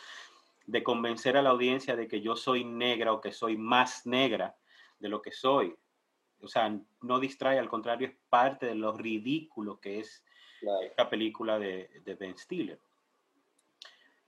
[0.67, 4.55] de convencer a la audiencia de que yo soy negra o que soy más negra
[4.99, 5.75] de lo que soy.
[6.39, 6.71] O sea,
[7.01, 10.23] no distrae, al contrario, es parte de lo ridículo que es
[10.83, 12.79] esta película de, de Ben Stiller.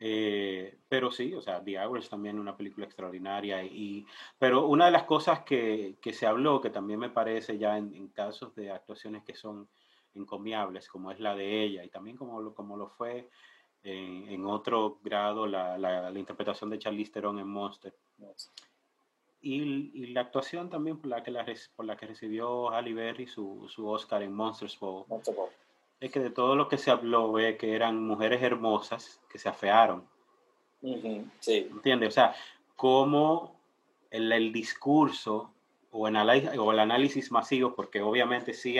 [0.02, 3.64] Eh, pero sí, o sea, The Hour es también una película extraordinaria.
[3.64, 4.06] Y,
[4.38, 8.08] pero una de las cosas que, que se habló, que también me parece ya en,
[8.10, 9.68] casos de actuaciones que son
[10.16, 13.30] encomiables, como es la de ella, y también como lo, como lo fue
[13.84, 17.94] en, en otro grado la, la, la, interpretación de Charlize Theron en Monster.
[19.42, 19.62] Y,
[19.94, 21.46] y, la actuación también por la que, la,
[21.76, 25.06] por la que recibió Halle Berry su, su Oscar en Monsters Ball
[26.00, 29.50] es que de todo lo que se habló, ve que eran mujeres hermosas que se
[29.50, 30.08] afearon.
[31.40, 31.68] sí.
[31.72, 32.10] ¿Entiendes?
[32.10, 32.36] O sea,
[32.76, 33.60] cómo
[34.10, 35.52] el, el discurso
[35.92, 38.78] o, en o el análisis masivo, porque obviamente sí,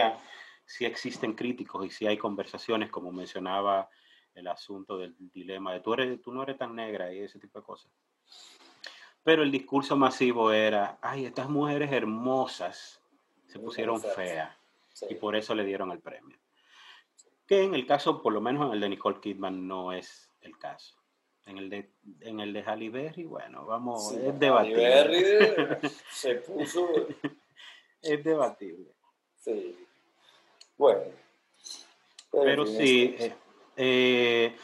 [0.70, 3.90] sí existen críticos y sí hay conversaciones, como mencionaba
[4.36, 7.60] el asunto del dilema de tú, eres, tú no eres tan negra y ese tipo
[7.60, 7.92] de cosas.
[9.24, 13.02] Pero el discurso masivo era, ay, estas mujeres hermosas
[13.48, 14.56] se pusieron feas
[15.10, 16.38] y por eso le dieron el premio
[17.50, 20.56] que en el caso, por lo menos en el de Nicole Kidman, no es el
[20.60, 20.96] caso.
[21.48, 21.90] En el de,
[22.22, 24.84] en el de Halle Berry, bueno, vamos, es debatible.
[24.84, 26.88] Berry se puso...
[28.04, 28.94] es debatible.
[29.34, 29.76] Sí.
[30.80, 31.02] Bueno.
[32.32, 33.36] Pero, sí, eh,
[33.78, 34.56] eh,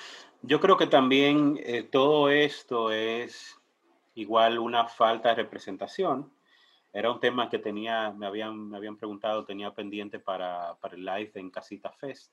[0.42, 3.56] yo creo que también eh, todo esto es
[4.16, 6.34] igual una falta de representación.
[6.92, 11.06] Era un tema que tenía, me habían, me habían preguntado, tenía pendiente para, para el
[11.06, 12.32] live en Casita Fest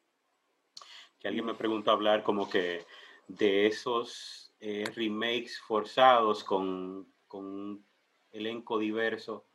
[1.23, 2.85] que alguien me preguntó hablar como que
[3.29, 7.87] de esos eh, remakes forzados con, con un
[8.33, 9.47] elenco diverso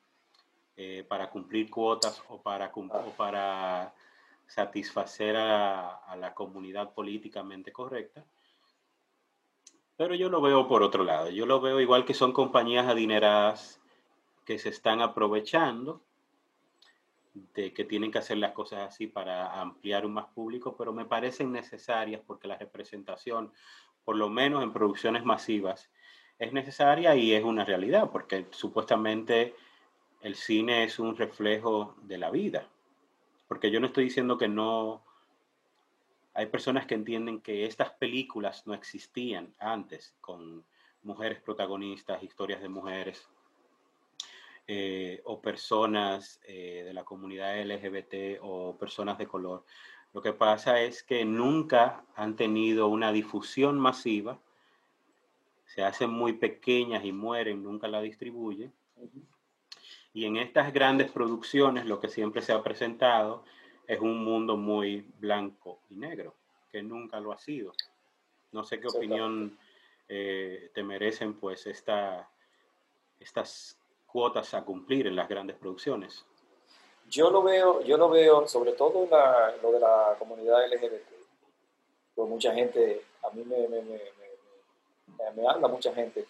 [0.78, 3.94] eh, para cumplir cuotas o para, o para
[4.48, 8.26] satisfacer a, la comunidad políticamente correcta.
[9.96, 11.30] Pero yo lo veo por otro lado.
[11.30, 13.82] Yo lo veo igual que son compañías adineradas
[14.46, 16.02] que se están aprovechando
[17.54, 21.06] de que tienen que hacer las cosas así para ampliar un más público, pero me
[21.06, 23.52] parecen necesarias porque la representación,
[24.04, 25.92] por lo menos en producciones masivas,
[26.40, 29.56] es necesaria y es una realidad, porque supuestamente
[30.22, 32.68] el cine es un reflejo de la vida.
[33.48, 35.04] Porque yo no estoy diciendo que no...
[36.34, 40.64] Hay personas que entienden que estas películas no existían antes, con
[41.02, 43.28] mujeres protagonistas, historias de mujeres,
[44.68, 49.64] eh, o personas eh, de la comunidad LGBT o personas de color.
[50.14, 54.40] Lo que pasa es que nunca han tenido una difusión masiva,
[55.66, 58.74] se hacen muy pequeñas y mueren, nunca la distribuyen.
[60.14, 63.44] Y en estas grandes producciones lo que siempre se ha presentado
[63.88, 66.34] es un mundo muy blanco y negro,
[66.72, 67.74] que nunca lo ha sido.
[68.52, 69.58] No sé qué opinión
[70.10, 72.30] eh, te merecen pues esta,
[73.20, 76.26] estas cuotas a cumplir en las grandes producciones?
[77.10, 81.08] Yo lo veo, yo lo veo sobre todo en la, lo de la comunidad LGBT.
[82.16, 84.02] Pues mucha gente, a mí me, me, me,
[85.36, 86.26] me, habla mucha gente.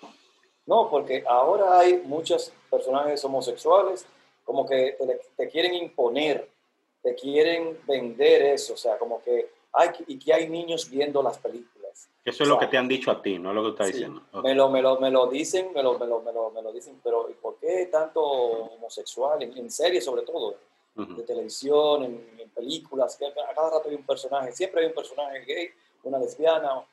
[0.68, 4.06] No, porque ahora hay muchos personajes homosexuales
[4.46, 6.48] como que te, te quieren imponer,
[7.02, 11.38] te quieren vender eso, o sea, como que hay, y que hay niños viendo las
[11.40, 11.78] películas
[12.28, 14.22] eso es lo que te han dicho a ti, no lo que estás diciendo.
[14.44, 16.74] Me, lo, me, lo, me, lo, dicen, me lo, me lo, me lo, me lo
[16.74, 19.42] dicen, pero ¿por qué tanto homosexual?
[19.42, 20.58] En, en series sobre todo,
[20.94, 25.40] de televisión, en, películas, que a cada rato hay un personaje, siempre hay un personaje
[25.46, 25.70] gay,
[26.04, 26.84] una lesbiana.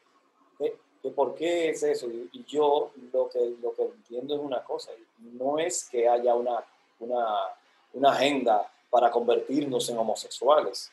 [1.05, 2.09] ¿Qué, ¿Por qué es eso?
[2.09, 6.65] Y, yo lo que, lo que entiendo es una cosa, no es que haya una,
[7.01, 7.27] una,
[7.93, 10.91] una agenda para convertirnos en homosexuales,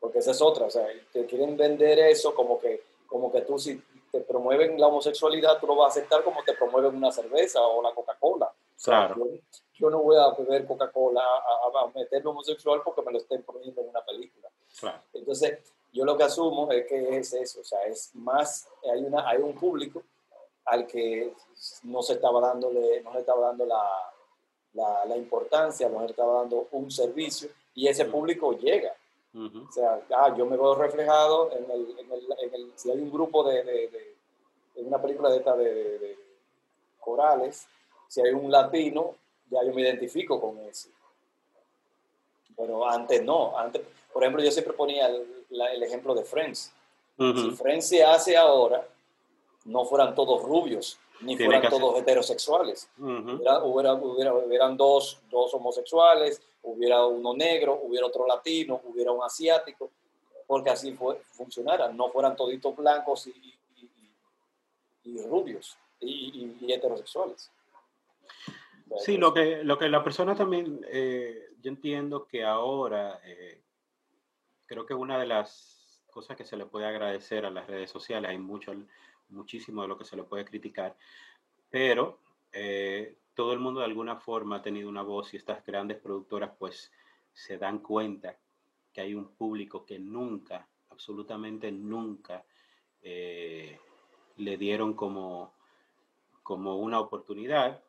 [0.00, 3.58] porque esa es otra, o sea, te quieren vender eso como que como que tú
[3.58, 3.80] si
[4.10, 7.82] te promueven la homosexualidad, tú lo vas a aceptar como te promueven una cerveza o
[7.82, 8.50] la Coca-Cola.
[8.82, 9.28] Claro.
[9.74, 13.82] Yo, no voy a beber Coca-Cola, a, a, meterme homosexual porque me lo estén poniendo
[13.82, 14.48] en una película.
[14.80, 14.98] Claro.
[15.12, 15.58] Entonces,
[15.92, 19.38] yo lo que asumo es que es eso, o sea, es más, hay, una, hay
[19.38, 20.02] un público
[20.64, 21.34] al que
[21.84, 23.84] no se estaba dándole, no se estaba dando la,
[24.74, 28.94] la, la importancia, no se estaba dando un servicio y ese público llega.
[29.34, 32.98] O sea, ah, yo me veo reflejado en el, en el, en el si hay
[32.98, 33.88] un grupo de, de,
[34.74, 36.18] de, una película de esta de,
[37.00, 37.66] corales,
[38.08, 39.14] si hay un latino,
[39.48, 40.90] ya yo me identifico con ese.
[42.54, 43.80] Pero antes no, antes,
[44.12, 46.72] por ejemplo, yo siempre ponía el, el ejemplo de Friends.
[47.18, 48.86] Si Friends se hace ahora,
[49.64, 52.88] no fueran todos rubios, ni fueran todos heterosexuales.
[52.98, 59.90] hubiera, hubiera, hubieran dos, dos homosexuales, hubiera uno negro, hubiera otro latino, hubiera un asiático,
[60.46, 63.54] porque así fue, funcionara, no fueran toditos blancos y,
[65.04, 67.50] y, rubios y, heterosexuales.
[68.98, 73.60] Sí, lo que, lo que la persona también, eh, yo entiendo que ahora, eh,
[74.72, 78.30] creo que una de las cosas que se le puede agradecer a las redes sociales,
[78.30, 78.72] hay mucho,
[79.28, 80.96] muchísimo de lo que se le puede criticar,
[81.68, 82.18] pero
[82.52, 86.52] eh, todo el mundo de alguna forma ha tenido una voz y estas grandes productoras
[86.58, 86.90] pues
[87.34, 88.38] se dan cuenta
[88.94, 92.42] que hay un público que nunca, absolutamente nunca,
[93.02, 93.78] eh,
[94.36, 95.52] le dieron como,
[96.42, 97.82] como una oportunidad.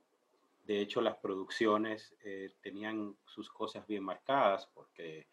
[0.66, 5.28] De hecho, las producciones eh, tenían sus cosas bien marcadas porque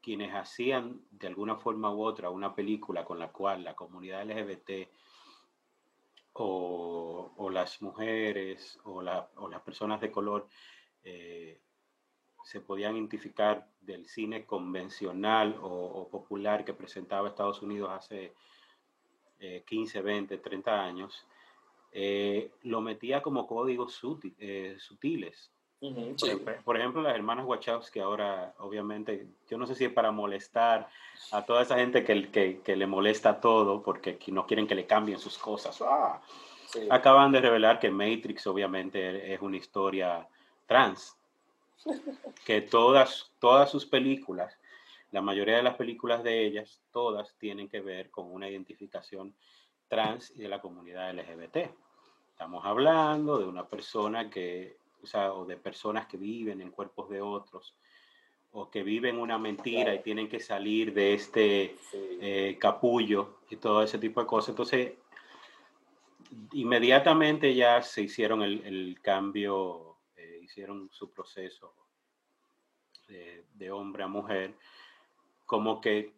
[0.00, 4.88] quienes hacían de alguna forma u otra una película con la cual la comunidad LGBT
[6.32, 10.48] o, las mujeres o, las personas de color
[11.02, 11.60] eh,
[12.44, 18.32] se podían identificar del cine convencional o, popular que presentaba Estados Unidos hace
[19.66, 21.26] 15, 20, 30 años,
[21.92, 24.00] eh, lo metía como códigos
[24.38, 25.50] eh, sutiles
[26.64, 30.88] por, ejemplo, las hermanas Wachowski ahora, obviamente, yo no sé si es para molestar
[31.30, 34.86] a toda esa gente que, que, que le molesta todo porque no quieren que le
[34.86, 35.80] cambien sus cosas.
[35.82, 36.20] ¡Ah!
[36.90, 40.26] Acaban de revelar que Matrix, obviamente, es una historia
[40.66, 41.16] trans.
[42.44, 44.58] que todas, todas sus películas,
[45.12, 49.34] la mayoría de las películas de ellas, todas tienen que ver con una identificación
[49.88, 51.70] trans y de la comunidad LGBT.
[52.30, 57.08] Estamos hablando de una persona que o, sea, o de personas que viven en cuerpos
[57.08, 57.74] de otros,
[58.50, 63.82] o que viven una mentira y tienen que salir de este eh, capullo y todo
[63.82, 64.50] ese tipo de cosas.
[64.50, 64.92] Entonces,
[66.52, 71.74] inmediatamente ya se hicieron el, cambio, eh, hicieron su proceso
[73.06, 74.54] de, hombre a mujer,
[75.46, 76.14] como que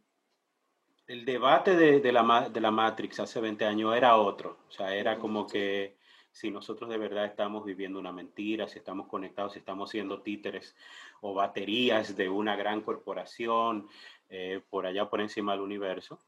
[1.07, 4.95] el debate de, de, la, de la Matrix hace 20 años era otro, o sea,
[4.95, 6.00] era como que
[6.33, 10.75] si nosotros de verdad estamos viviendo una mentira, si estamos conectados, si estamos siendo títeres
[11.21, 13.89] o baterías de una gran corporación
[14.29, 16.19] eh, por allá por encima del universo,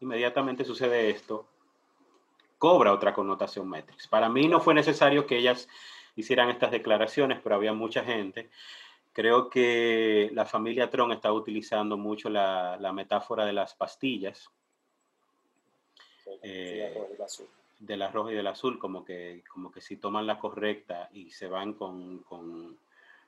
[0.00, 1.46] inmediatamente sucede esto,
[2.58, 4.06] cobra otra connotación Matrix.
[4.06, 5.68] Para mí no fue necesario que ellas
[6.14, 8.50] hicieran estas declaraciones, pero había mucha gente.
[9.12, 14.48] Creo que la familia Tron está utilizando mucho la, metáfora de las pastillas.
[16.42, 16.94] Eh,
[17.82, 21.30] de la roja y del azul, como que, como que si toman la correcta y
[21.30, 22.78] se van con, con,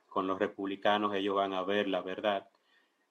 [0.07, 2.47] con los republicanos, ellos van a ver la verdad.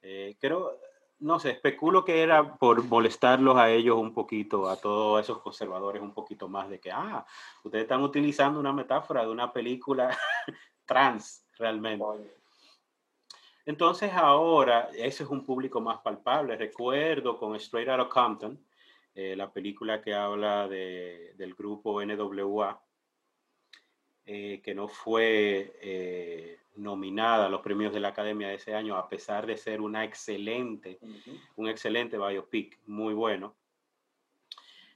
[0.01, 0.79] Eh, creo,
[1.19, 6.01] no sé, especulo que era por molestarlos a ellos un poquito, a todos esos conservadores
[6.03, 7.27] un poquito más de que, ah,
[7.63, 10.17] ustedes están utilizando una metáfora de una película
[10.87, 12.05] trans, realmente.
[13.67, 16.57] Entonces ahora, ese es un público más palpable.
[16.57, 18.59] Recuerdo con Straight Outta Compton,
[19.17, 22.83] eh, la película que habla de, del grupo NWA,
[24.27, 28.97] eh, que no fue eh, nominada a los premios de la Academia de ese año,
[28.97, 30.99] a pesar de ser una excelente,
[31.55, 33.55] un excelente biopic, muy bueno.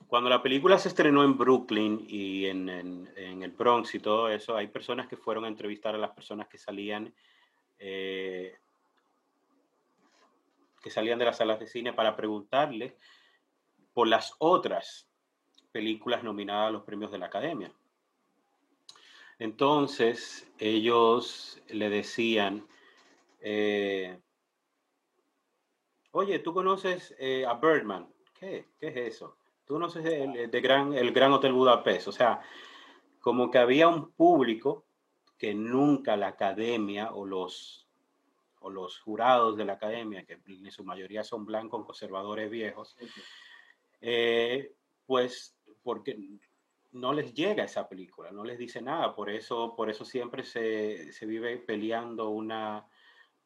[0.09, 4.57] Cuando la película se estrenó en Brooklyn y en, en, el Bronx y todo eso,
[4.57, 7.15] hay personas que fueron a entrevistar a las personas que salían
[7.79, 8.59] que
[10.91, 12.97] salían de las salas de cine para preguntarle
[13.99, 15.09] por las otras
[15.73, 17.73] películas nominadas a los premios de la Academia.
[19.41, 22.65] Entonces, ellos le decían,
[23.41, 24.21] eh,
[26.13, 28.07] oye, ¿tú conoces eh, a Birdman?
[28.39, 28.69] ¿Qué?
[28.79, 29.37] ¿Qué es eso?
[29.65, 32.07] ¿Tú conoces el, gran, el Gran Hotel Budapest?
[32.07, 32.41] O sea,
[33.19, 34.85] como que había un público
[35.37, 37.89] que nunca la academia o los,
[38.61, 42.97] o los jurados de la academia, que en su mayoría son blancos conservadores viejos,
[44.01, 44.75] eh,
[45.07, 46.19] pues porque
[46.93, 51.13] no les llega esa película, no les dice nada, por eso, por eso siempre se,
[51.13, 52.87] se vive peleando una,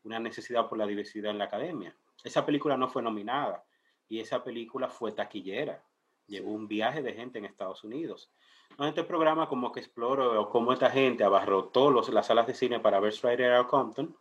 [0.05, 1.97] una necesidad por la diversidad en la academia.
[2.25, 3.65] Esa película no fue nominada
[4.09, 5.85] y esa película fue taquillera,
[6.27, 8.31] llevó un viaje de gente en Estados Unidos.
[8.79, 12.81] En este programa como que exploro cómo esta gente abarrotó los, las salas de cine
[12.81, 14.17] para ver Straight Outta Compton,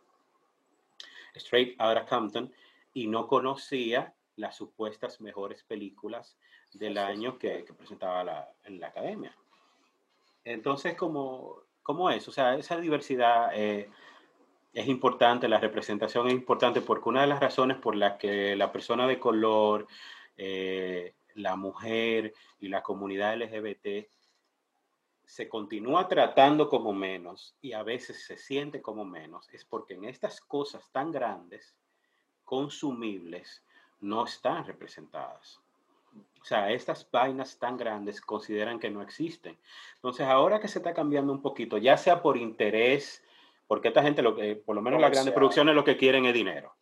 [1.34, 2.52] Straight Outta Compton,
[2.92, 6.36] y no conocía las supuestas mejores películas
[6.72, 9.36] del año que, que presentaba la, en la academia.
[10.44, 13.90] Entonces, como, como es, o sea, esa diversidad eh,
[14.72, 18.72] es importante, la representación es importante porque una de las razones por las que la
[18.72, 19.86] persona de color,
[20.36, 24.08] eh, la mujer y la comunidad LGBT
[25.24, 30.04] se continúa tratando como menos y a veces se siente como menos, es porque en
[30.04, 31.76] estas cosas tan grandes,
[32.44, 33.64] consumibles,
[34.02, 35.60] no están representadas.
[36.40, 39.56] O sea, estas vainas tan grandes consideran que no existen.
[39.94, 43.22] Entonces, ahora que se está cambiando un poquito, ya sea por interés,
[43.68, 46.34] porque esta gente, lo que, por lo menos las grandes producciones, lo que quieren es
[46.34, 46.74] dinero.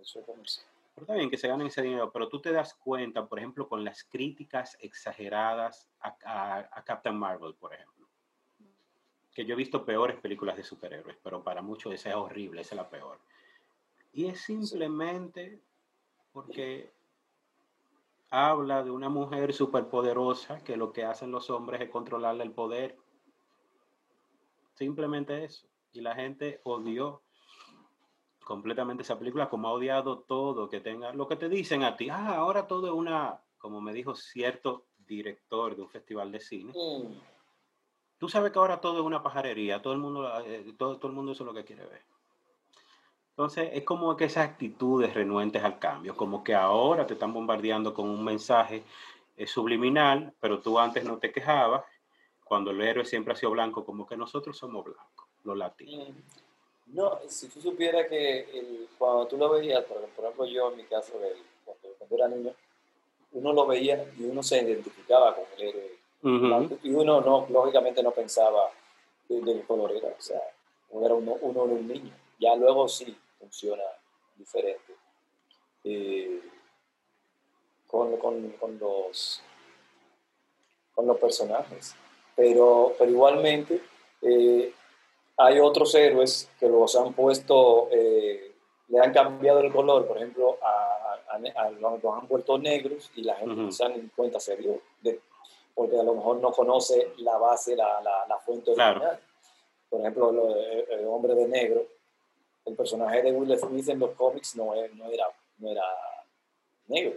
[0.00, 0.66] Eso es comercial.
[0.94, 3.66] Pero está bien que se ganen ese dinero, pero tú te das cuenta, por ejemplo,
[3.66, 8.06] con las críticas exageradas a, a, a Captain Marvel, por ejemplo.
[9.34, 12.74] Que yo he visto peores películas de superhéroes, pero para muchos esa es horrible, esa
[12.74, 13.18] es la peor.
[14.12, 15.60] Y es simplemente
[16.38, 16.92] porque
[18.30, 22.96] habla de una mujer superpoderosa que lo que hacen los hombres es controlarle el poder.
[24.74, 25.66] Simplemente eso.
[25.92, 27.22] Y la gente odió
[28.44, 32.08] completamente esa película, como ha odiado todo que tenga, lo que te dicen a ti,
[32.08, 36.72] ah, ahora todo es una, como me dijo cierto director de un festival de cine.
[36.72, 37.14] Mm.
[38.18, 41.16] Tú sabes que ahora todo es una pajarería, todo el mundo, eh, todo, todo el
[41.16, 42.02] mundo eso es lo que quiere ver.
[43.38, 47.94] Entonces, es como que esas actitudes renuentes al cambio, como que ahora te están bombardeando
[47.94, 48.82] con un mensaje
[49.36, 51.84] eh, subliminal, pero tú antes no te quejabas,
[52.42, 56.08] cuando el héroe siempre ha sido blanco, como que nosotros somos blancos, los latinos.
[56.08, 56.96] Mm.
[56.96, 60.82] No, si tú supieras que el- cuando tú lo veías, por, ejemplo yo en mi
[60.86, 62.52] caso, el- cuando, cuando era niño,
[63.34, 66.38] uno lo veía y uno se identificaba con el héroe Ujú.
[66.48, 68.68] blanco, y uno no, lógicamente no pensaba
[69.28, 70.40] de- del color era, o sea,
[70.90, 72.12] uno era uno, uno era un niño.
[72.40, 73.16] Ya luego sí
[73.48, 73.82] funciona
[74.36, 74.94] diferente.
[75.84, 76.40] Eh,
[77.86, 79.42] con, con, con los
[80.94, 81.94] con los personajes.
[82.36, 83.80] Pero, pero igualmente
[84.20, 84.72] eh,
[85.36, 88.52] hay otros héroes que los han puesto, eh,
[88.88, 93.10] le han cambiado el color, por ejemplo, a, a- a- los, los han vuelto negros
[93.14, 93.62] y la gente Ujú.
[93.62, 95.20] no se dan cuenta serio, de,
[95.74, 98.96] porque a lo mejor no conoce la base, la, la, la fuente Claro.
[99.00, 99.20] original.
[99.88, 101.86] Por ejemplo, lo- el, el hombre de negro,
[102.68, 104.88] el personaje de Will Smith en los cómics no, era,
[105.58, 105.84] no era
[106.86, 107.16] negro.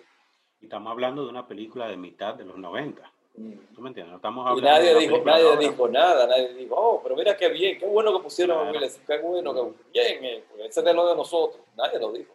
[0.59, 3.01] Y estamos hablando de una película de mitad de los 90.
[3.35, 3.53] Mm.
[3.73, 4.11] ¿Tú me entiendes?
[4.11, 7.49] No estamos Y hablando de nadie dijo, nadie nada, nadie dijo, oh, pero mira qué
[7.49, 8.71] bien, qué bueno que pusieron a.
[8.71, 12.33] Will Smith, qué bueno, que bien, eh, ese es lo de nosotros, nadie lo dijo.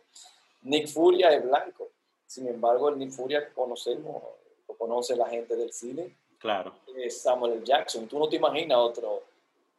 [0.63, 1.89] Nick Furia es blanco,
[2.27, 4.23] sin embargo, el Nick Furia que conocemos,
[4.69, 6.75] lo conoce la gente del cine, Claro.
[7.09, 7.65] Samuel.
[7.65, 9.23] Jackson, tú no te imaginas otro,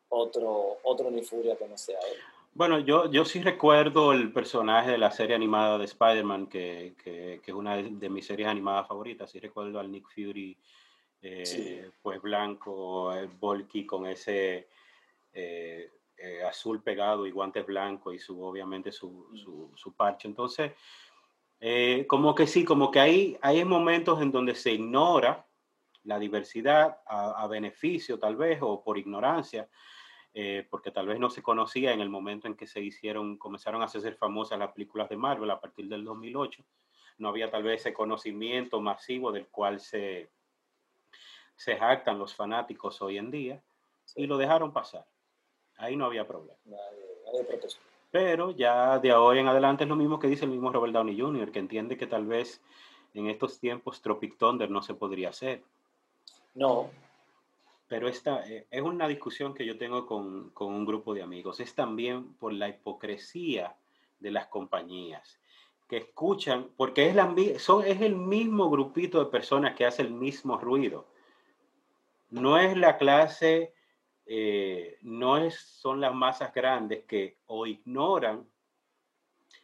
[0.09, 2.17] otro, otro Nick Furia que no sea él.
[2.57, 7.39] Bueno, yo, yo sí recuerdo el personaje de la serie animada de Spider-Man, que, que,
[7.43, 9.29] que es una de, de mis series animadas favoritas.
[9.29, 10.57] Sí recuerdo al Nick Fury,
[11.21, 11.79] eh, Sí.
[12.01, 14.69] pues blanco, el bulky con ese
[15.33, 20.27] eh, eh, azul pegado y guantes blancos y su, obviamente su, su, su parche.
[20.27, 20.71] Entonces,
[21.59, 25.45] eh, como que sí, como que hay, hay momentos en donde se ignora
[26.05, 29.69] la diversidad a, a beneficio tal vez o por ignorancia
[30.33, 33.81] eh, porque tal vez no se conocía en el momento en que se hicieron, comenzaron
[33.81, 36.63] a hacerse famosas las películas de Marvel a partir del 2008.
[37.17, 40.29] No había tal vez ese conocimiento masivo del cual se,
[41.55, 43.61] se jactan los fanáticos hoy en día
[44.15, 45.05] y lo dejaron pasar.
[45.77, 46.57] Ahí no había problema.
[46.65, 47.81] Nadie, nadie protestó.
[48.11, 51.19] Pero ya de hoy en adelante es lo mismo que dice el mismo Robert Downey
[51.19, 52.61] Jr., que entiende que tal vez
[53.13, 55.63] en estos tiempos Tropic Thunder no se podría hacer.
[56.55, 56.89] No,
[57.87, 61.59] Pero esta eh, es una discusión que yo tengo con, con un grupo de amigos.
[61.59, 63.75] Es también por la hipocresía
[64.19, 65.39] de las compañías
[65.87, 70.11] que escuchan, porque es, la, son, es el mismo grupito de personas que hace el
[70.11, 71.07] mismo ruido.
[72.29, 73.73] No es la clase,
[74.25, 78.45] eh, no es, son las masas grandes que o ignoran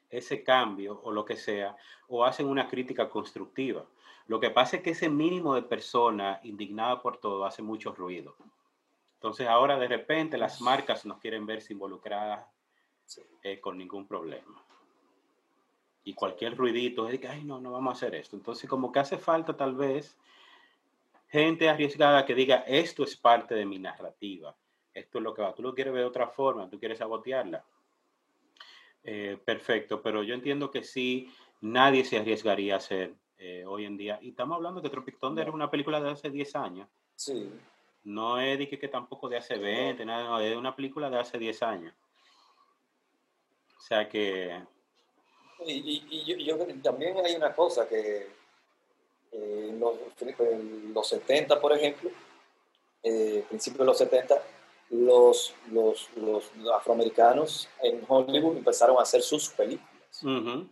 [0.09, 1.75] ese cambio o lo que sea,
[2.07, 3.85] o hacen una crítica constructiva.
[4.27, 8.35] Lo que pasa es que ese mínimo de personas indignadas por todo hace mucho ruido.
[9.15, 12.45] Entonces ahora de repente las marcas no quieren verse involucradas
[13.43, 14.63] eh, con ningún problema.
[16.05, 18.35] Y cualquier ruidito es de que, ay, no, no vamos a hacer esto.
[18.35, 20.17] Entonces como que hace falta tal vez
[21.29, 24.55] gente arriesgada que diga, esto es parte de mi narrativa,
[24.93, 27.65] esto es lo que va, tú lo quieres ver de otra forma, tú quieres sabotearla.
[29.03, 33.15] Eh, perfecto, pero yo entiendo que sí, nadie se arriesgaría a hacer
[33.45, 34.19] eh, hoy en día.
[34.21, 36.87] Y estamos hablando de Tropic Thunder, es una película de hace 10 años.
[37.15, 37.51] Sí.
[38.05, 41.19] No es de que, que tampoco de hace 20, nada, no, es una película de
[41.19, 41.93] hace 10 años.
[43.77, 44.61] O sea que...
[45.65, 48.27] Y, y- y yo, yo que también hay una cosa que
[49.31, 52.09] eh, en, los, en los 70, por ejemplo,
[53.03, 54.35] eh, principios de los 70,
[54.89, 60.21] los, los, los afroamericanos en Hollywood empezaron a hacer sus películas.
[60.23, 60.67] ujú,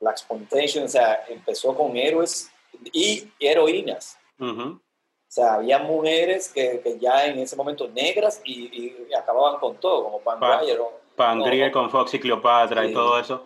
[0.00, 2.50] Black Exploitation, o sea, empezó con héroes
[2.92, 4.18] y heroínas.
[4.38, 4.80] ujú.
[5.28, 9.76] O sea, había mujeres que, que ya en ese momento negras y, y acababan con
[9.76, 11.72] todo, como Pam Pa- Grier o Pangrier No.
[11.72, 12.94] con Fox y Cleopatra y Sí.
[12.94, 13.44] todo eso.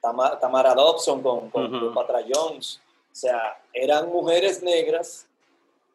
[0.00, 1.78] Tama- Tamara Dobson con, con Ujú.
[1.78, 2.80] Cleopatra Jones.
[3.10, 5.26] O sea, eran mujeres negras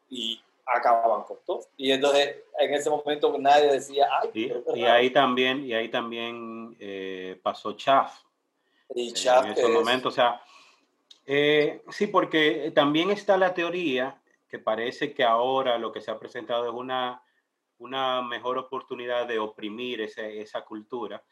[0.10, 1.62] y acababan con todo.
[1.78, 4.94] Y entonces, en ese momento nadie decía, ay, Y, y raro".
[4.94, 8.20] ahí también, y ahí también eh, pasó Chaff.
[8.96, 10.10] Y en ese es- momento.
[10.10, 10.42] O sea,
[11.26, 14.20] eh, sí, porque también está la teoría
[14.50, 17.22] que parece que ahora lo que se ha presentado es una,
[17.80, 21.24] una mejor oportunidad de oprimir ese- esa cultura,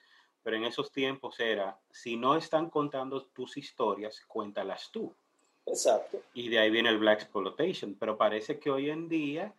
[0.42, 5.14] pero en esos tiempos era, si no están contando tus historias, cuéntalas tú.
[5.66, 6.20] Exacto.
[6.34, 9.54] Y de ahí viene el Black Exploitation, pero parece que hoy en día,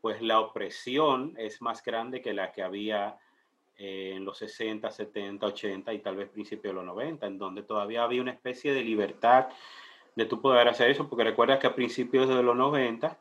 [0.00, 3.16] pues la opresión es más grande que la que había
[3.76, 7.62] eh, en los 60, 70, 80 y tal vez principios de los 90, en donde
[7.62, 9.48] todavía había una especie de libertad
[10.14, 13.18] de tú poder hacer eso, porque recuerda que a principios de los 90,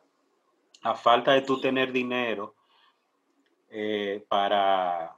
[0.84, 2.56] a falta de tú tener dinero
[3.70, 5.16] eh, para,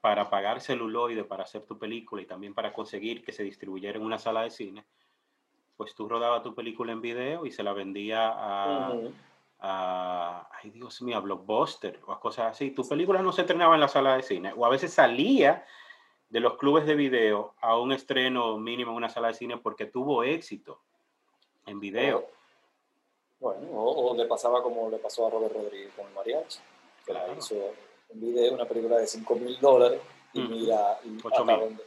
[0.00, 4.04] para pagar celuloide, para hacer tu película y también para conseguir que se distribuyera en
[4.04, 4.84] una sala de cine,
[5.76, 8.92] pues tú rodabas tu película en video y se la vendía a.
[9.58, 12.70] a- ay Dios mío, a Blockbuster o a cosas así.
[12.70, 15.64] Tu película no se estrenaba en la sala de cine o a veces salía
[16.28, 19.86] de los clubes de video a un estreno mínimo en una sala de cine porque
[19.86, 20.80] tuvo éxito
[21.66, 22.26] en video.
[23.38, 26.58] Bueno, o, o le pasaba como le pasó a Robert Rodríguez con el mariachi.
[27.04, 27.38] que la Claro.
[27.38, 27.54] hizo
[28.08, 30.00] un video, una película de 5 mil dólares
[30.32, 30.48] y Ujú.
[30.50, 31.60] mira, y Ocho hasta mil.
[31.60, 31.84] dónde-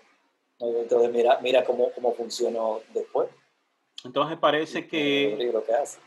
[0.81, 3.29] entonces mira, mira cómo, cómo funcionó después.
[4.05, 5.99] Entonces parece que, Rodríguez lo que hace.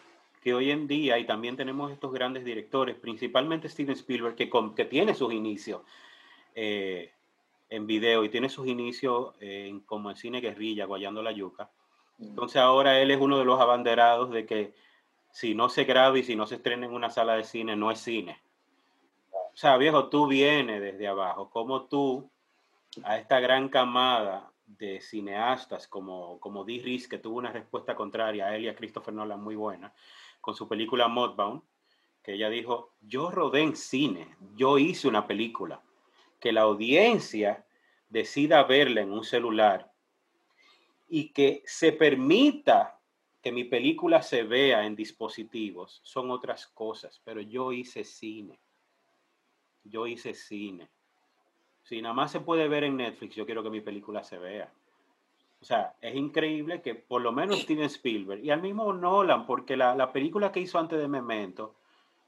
[0.43, 4.75] Que hoy en día, y también tenemos estos grandes directores, principalmente Steven Spielberg, que, con-
[4.75, 5.83] que tiene sus inicios
[6.55, 7.13] eh,
[7.71, 11.71] en video y tiene sus inicios en, como en cine guerrilla, guayando la yuca.
[12.19, 14.75] Entonces ahora él es uno de los abanderados de que
[15.31, 17.91] si no se graba y si no se estrena en una sala de cine, no
[17.91, 18.39] es cine.
[19.33, 21.51] O sea, viejo, tú vienes desde abajo.
[21.51, 22.31] Como tú,
[23.03, 28.57] a esta gran camada de cineastas como, como Dee que tuvo una respuesta contraria a
[28.57, 29.93] él y a Christopher Nolan muy buena,
[30.43, 31.63] con su película Mudbound,
[32.23, 35.83] que ella dijo, yo rodé en cine, yo hice una película,
[36.39, 37.65] que la audiencia
[38.11, 39.91] decida verla en un celular
[41.09, 43.01] y que se permita
[43.41, 48.61] que mi película se vea en dispositivos son otras cosas, pero yo hice cine.
[49.85, 50.91] Yo hice cine.
[51.83, 54.73] Si nada más se puede ver en Netflix, yo quiero que mi película se vea.
[55.63, 59.77] O sea, es increíble que por lo menos Steven Spielberg y al mismo Nolan, porque
[59.77, 61.77] la, la película que hizo antes de Memento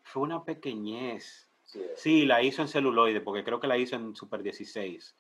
[0.05, 1.51] fue una pequeñez.
[1.65, 1.83] Sí.
[1.97, 5.17] Sí, la hizo en celuloide, porque creo que la hizo en Super 16,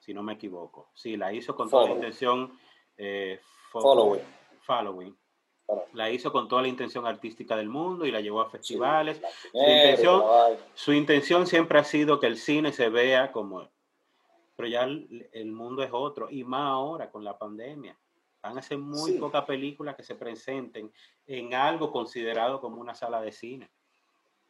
[0.00, 0.88] si no me equivoco.
[0.92, 2.58] Sí, la hizo con toda la intención.
[2.98, 3.38] eh,
[3.72, 4.22] fo- Following.
[4.62, 5.16] Following.
[5.94, 9.18] La hizo con toda la intención artística del mundo y la llevó a festivales.
[9.52, 10.24] Sí, intención-.
[10.74, 13.68] Su intención siempre ha sido que el cine se vea como...
[14.56, 17.96] Pero ya el, el mundo es otro, y más ahora con la pandemia.
[18.42, 19.18] Van a ser muy Sí.
[19.18, 20.92] pocas películas que se presenten
[21.26, 23.70] en algo considerado como una sala de cine.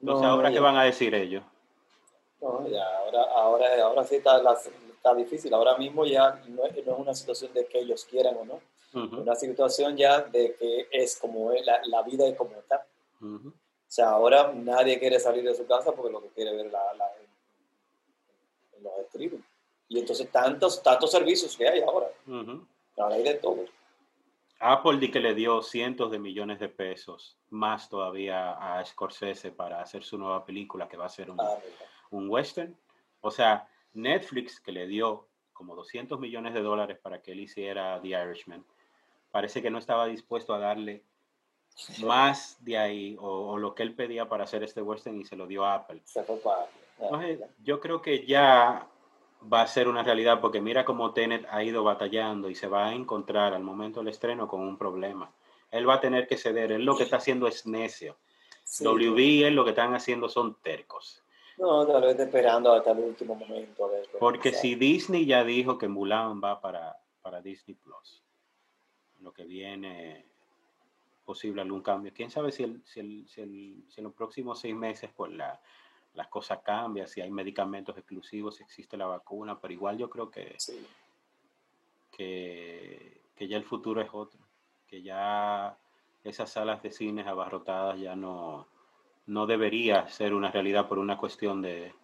[0.00, 0.54] Entonces, No, ¿ahora ya.
[0.54, 1.44] qué van a decir ellos?
[2.40, 5.52] No, ya, ahora, ahora, ahora sí está, la- está difícil.
[5.54, 8.60] Ahora mismo ya no es, no es una situación de que ellos quieran o no.
[8.94, 12.84] Es una situación ya de que es como es, la, la vida es como está.
[13.22, 13.52] O
[13.86, 17.06] sea, ahora nadie quiere salir de su casa porque lo que quiere ver la, la,
[17.16, 19.38] en, en los streaming.
[19.92, 22.06] Y entonces tantos, tantos servicios que hay ahora.
[22.26, 22.66] Ujú.
[22.96, 23.64] Ahora hay de todo.
[24.58, 29.82] Apple di que le dio cientos de millones de pesos, más todavía a Scorsese para
[29.82, 31.58] hacer su nueva película que va a ser un, Ah,
[32.10, 32.74] un western.
[33.20, 38.00] O sea, Netflix que le dio como 200 millones de dólares para que él hiciera
[38.00, 38.64] The Irishman,
[39.30, 41.02] parece que no estaba dispuesto a darle
[42.04, 45.36] más de ahí o, o lo que él pedía para hacer este western y se
[45.36, 46.00] lo dio a Apple.
[46.04, 46.68] Se fue para- ah,
[47.00, 48.86] Entonces, yo creo que ya
[49.50, 52.88] va a ser una realidad porque mira cómo Tenet ha ido batallando y se va
[52.88, 55.32] a encontrar al momento del estreno con un problema.
[55.70, 56.72] Él va a tener que ceder.
[56.72, 58.18] Él lo que está haciendo es necio.
[58.80, 61.22] WB es lo que están haciendo son tercos.
[61.58, 63.90] No, tal vez esperando hasta el último momento.
[64.18, 68.22] Porque si Disney ya dijo que Mulan va para, para Disney Plus,
[69.20, 70.26] lo que viene
[71.24, 72.12] posible algún cambio.
[72.14, 75.32] Quién sabe si, el, si, el, si, el, si en los próximos seis meses pues
[75.32, 75.60] la,
[76.14, 80.30] las cosas cambian, si hay medicamentos exclusivos, si existe la vacuna, pero igual yo creo
[80.30, 80.56] que,
[82.10, 84.40] que, que, ya el futuro es otro,
[84.86, 85.76] que ya
[86.22, 88.68] esas salas de cines abarrotadas ya no,
[89.26, 91.94] no debería ser una realidad por una cuestión de,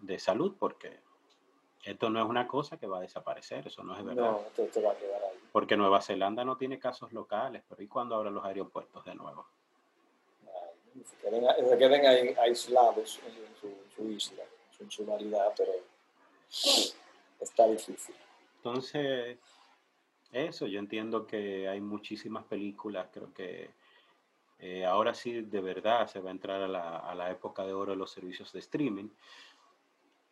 [0.00, 1.00] de salud, porque
[1.84, 4.32] esto no es una cosa que va a desaparecer, eso no es verdad.
[4.32, 5.38] No, esto, va a quedar ahí.
[5.52, 9.46] Porque Nueva Zelanda no tiene casos locales, pero ¿y cuándo abran los aeropuertos de nuevo?
[11.04, 15.72] Se queden, ahí aislados en su, su isla, en su insularidad, pero
[17.40, 18.14] está difícil.
[18.56, 19.38] Entonces,
[20.32, 23.70] eso, yo entiendo que hay muchísimas películas, creo que
[24.58, 27.72] eh, ahora sí de verdad se va a entrar a la, a la, época de
[27.72, 29.08] oro de los servicios de streaming.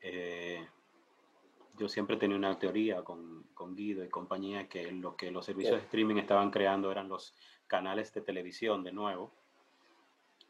[0.00, 0.66] Eh,
[1.78, 5.76] yo siempre tenía una teoría con, con, Guido y compañía que lo que los servicios
[5.76, 7.34] de streaming estaban creando eran los
[7.66, 9.32] canales de televisión de nuevo.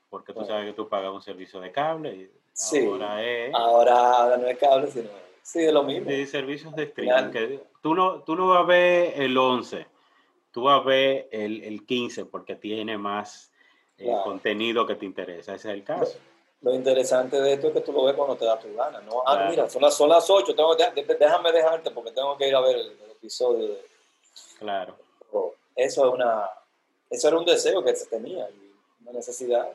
[0.08, 2.86] Porque tú sabes que tú pagas un servicio de cable y sí.
[2.86, 3.54] ahora es...
[3.54, 5.08] Ahora, no es cable, sino...
[5.42, 6.10] Sí, es lo mismo.
[6.10, 7.30] De servicios de streaming.
[7.30, 9.86] Que tú, no, tú no vas a ver el 11,
[10.50, 13.52] tú vas a ver el, el 15 porque tiene más
[13.96, 14.24] eh, claro.
[14.24, 15.54] contenido que te interesa.
[15.54, 16.18] Ese es el caso.
[16.62, 19.00] Lo, lo, interesante de esto es que tú lo ves cuando te da tu gana,
[19.02, 19.22] ¿no?
[19.24, 19.50] Ah, claro.
[19.50, 22.76] mira, son las, son las 8, tengo, déjame dejarte porque tengo que ir a ver
[22.76, 23.68] el, el episodio.
[23.68, 23.84] De...
[24.58, 24.96] Claro.
[25.76, 26.50] Eso, es una,
[27.10, 28.48] eso era un deseo que se tenía,
[29.02, 29.68] una necesidad.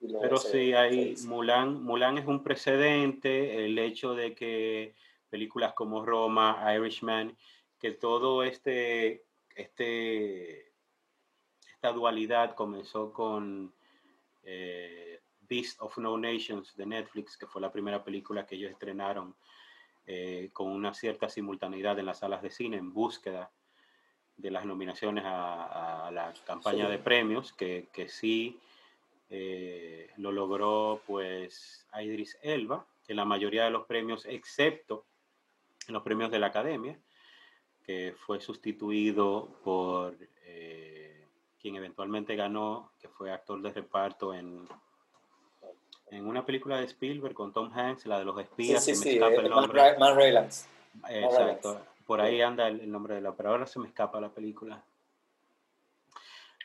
[0.00, 4.94] Pero sí, hay Mulan, Mulan es un precedente, el hecho de que
[5.28, 7.36] películas como Roma, Irishman,
[7.78, 9.24] que todo este,
[9.54, 10.72] este
[11.74, 13.72] esta dualidad comenzó con
[14.42, 19.34] eh, Beast of No Nations de Netflix, que fue la primera película que ellos estrenaron
[20.06, 23.50] eh, con una cierta simultaneidad en las salas de cine en búsqueda
[24.36, 26.92] de las nominaciones a, a la campaña sí.
[26.92, 28.58] de premios, que, que sí
[29.30, 35.06] eh, lo logró pues Idris Elba, en la mayoría de los premios, excepto
[35.86, 36.98] en los premios de la Academia,
[37.84, 41.26] que fue sustituido por eh,
[41.60, 44.68] quien eventualmente ganó, que fue actor de reparto en,
[46.10, 49.04] en una película de Spielberg con Tom Hanks, la de los espías, sí, sí, se
[49.06, 49.82] me sí, escapa eh, el nombre.
[49.82, 50.68] Man, Man Raylands.
[51.08, 54.30] Exacto, por ahí anda el, el, nombre de la, pero ahora se me escapa la
[54.30, 54.84] película.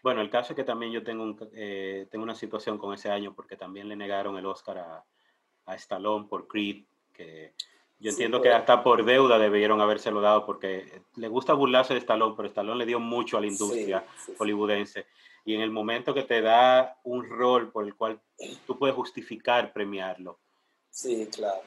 [0.05, 3.09] Bueno, el caso es que también yo tengo, un, eh, tengo una situación con ese
[3.09, 5.03] año porque también le negaron el Oscar a,
[5.65, 7.55] a Stallone por Creed, que
[7.97, 12.01] yo entiendo sí, que hasta por deuda debieron habérselo dado porque le gusta burlarse de
[12.01, 15.07] Stallone, pero Stallone le dio mucho a la industria sí, sí, hollywoodense.
[15.43, 18.21] Y en el momento que te da un rol por el cual
[18.67, 20.37] tú puedes justificar premiarlo.
[20.91, 21.63] Sí, claro.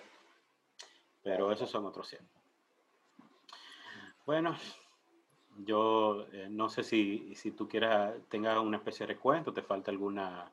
[1.24, 2.20] Pero esos son otros 100.
[4.24, 4.56] Bueno,
[5.64, 9.90] yo eh, no sé si, si tú quieras, tengas una especie de recuento, te falta
[9.90, 10.50] alguna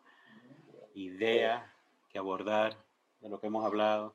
[0.96, 1.74] idea
[2.10, 2.76] que abordar
[3.20, 4.14] de lo que hemos hablado.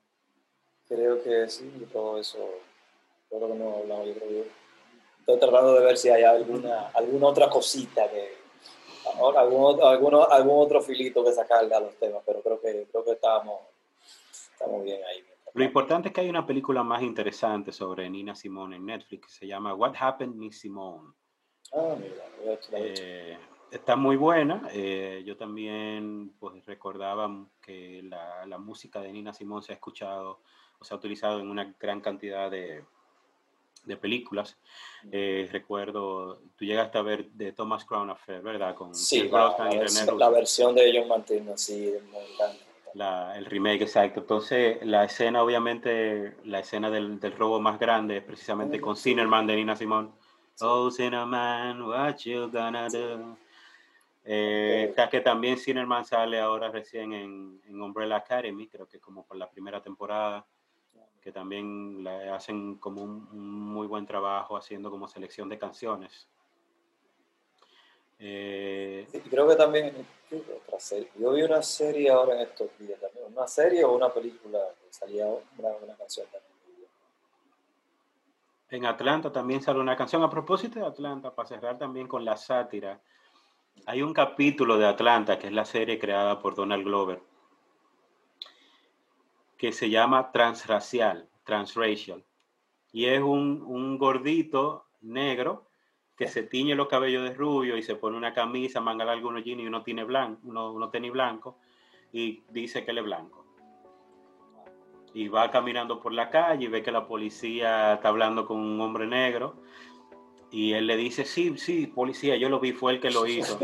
[0.89, 2.49] Creo que sí, todo eso,
[3.29, 4.51] todo lo que hemos hablado, yo creo que
[5.21, 8.41] estoy tratando de ver si hay alguna, alguna otra cosita que,
[9.37, 13.13] algún, algún, algún otro filito que sacarle a los temas, pero creo que, creo que
[13.13, 13.61] estamos,
[14.53, 15.30] estamos bien ahí.
[15.55, 19.33] Lo importante es que hay una película más interesante sobre Nina Simone en Netflix que
[19.33, 21.13] se llama What Happened Miss Simone.
[21.73, 23.39] Ah, mira, eh,
[23.71, 24.69] está muy buena.
[24.73, 27.31] Eh, yo también pues, recordaba
[27.61, 30.41] que la, la, música de Nina Simone se ha escuchado
[30.79, 32.85] o se ha utilizado en una gran cantidad de,
[33.85, 34.57] de películas.
[35.11, 38.75] Eh, recuerdo, tú llegaste a ver de Thomas Crown Affair, ¿verdad?
[38.75, 42.70] Con sí, la, la, versión, la, versión de John Martino, sí, me encanta.
[42.95, 44.21] La, el remake, exacto.
[44.21, 48.81] Entonces, la escena, obviamente, la escena del, del robo más grande es precisamente mm.
[48.81, 50.09] con Cinnamon de Nina Simone.
[50.55, 50.65] Sí.
[50.67, 53.37] Oh, Cinnamon, what you gonna do?
[54.25, 59.25] Eh, está que también Cinnamon sale ahora recién en, en, Umbrella Academy, creo que como
[59.25, 60.47] por la primera temporada,
[61.23, 66.29] que también le hacen como un, un muy buen trabajo haciendo como selección de canciones.
[68.23, 69.95] Eh, sí, creo que también
[70.67, 71.09] otra serie.
[71.19, 74.93] Yo vi una serie ahora en estos días también, una serie o una película que
[74.93, 76.51] salía una, una canción también.
[78.69, 80.23] En Atlanta también sale una canción.
[80.23, 83.01] A propósito de Atlanta, para cerrar también con la sátira,
[83.87, 87.23] hay un capítulo de Atlanta, que es la serie creada por Donald Glover,
[89.57, 92.23] que se llama Transracial, Transracial.
[92.93, 95.70] Y es un, un gordito negro
[96.21, 99.43] que se tiñe los cabellos de rubio y se pone una camisa, manga larga, unos
[99.43, 101.57] jeans y uno tiene blanco, uno, uno tenis blanco
[102.13, 103.47] y dice que él es blanco.
[105.15, 108.79] Y va caminando por la calle y ve que la policía está hablando con un
[108.83, 109.63] hombre negro
[110.51, 113.59] y él le dice, sí, sí, policía, yo lo vi, fue el que lo hizo.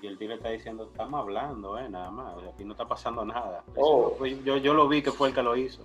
[0.00, 3.24] Y el tío le está diciendo, estamos hablando, eh, nada más, aquí no está pasando
[3.24, 3.64] nada.
[3.74, 4.16] Oh.
[4.44, 5.82] Yo, yo lo vi que fue el que lo hizo.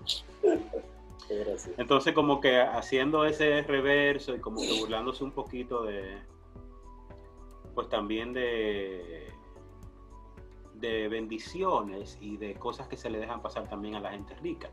[1.77, 6.17] Entonces como que haciendo ese reverso y como que burlándose un poquito de,
[7.73, 9.27] pues también de,
[10.75, 14.69] de bendiciones y de cosas que se le dejan pasar también a la gente rica,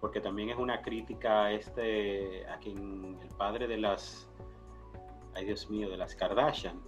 [0.00, 4.28] porque también es una crítica a este, a quien el padre de las,
[5.34, 6.80] ay Dios mío, de las Kardashian,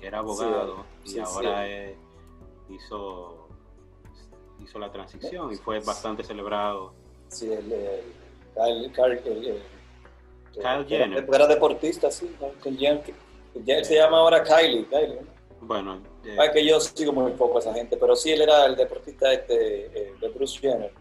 [0.00, 1.66] que era abogado Sí, y sí, ahora
[2.68, 3.48] hizo,
[4.60, 6.94] hizo la transición y fue bastante celebrado.
[7.28, 8.23] Sí, el, el,
[8.54, 9.60] Kyle, Kyle, Kyle
[10.56, 11.26] era- Jenner.
[11.32, 12.34] Era deportista, sí.
[12.64, 13.02] Jen-
[13.84, 14.86] se llama ahora Kylie.
[14.86, 15.66] Kylie ¿no?
[15.66, 18.66] Bueno, eh, Ah, que yo sigo muy poco a esa gente, pero sí él era
[18.66, 20.92] el deportista este, eh, de Bruce Jenner.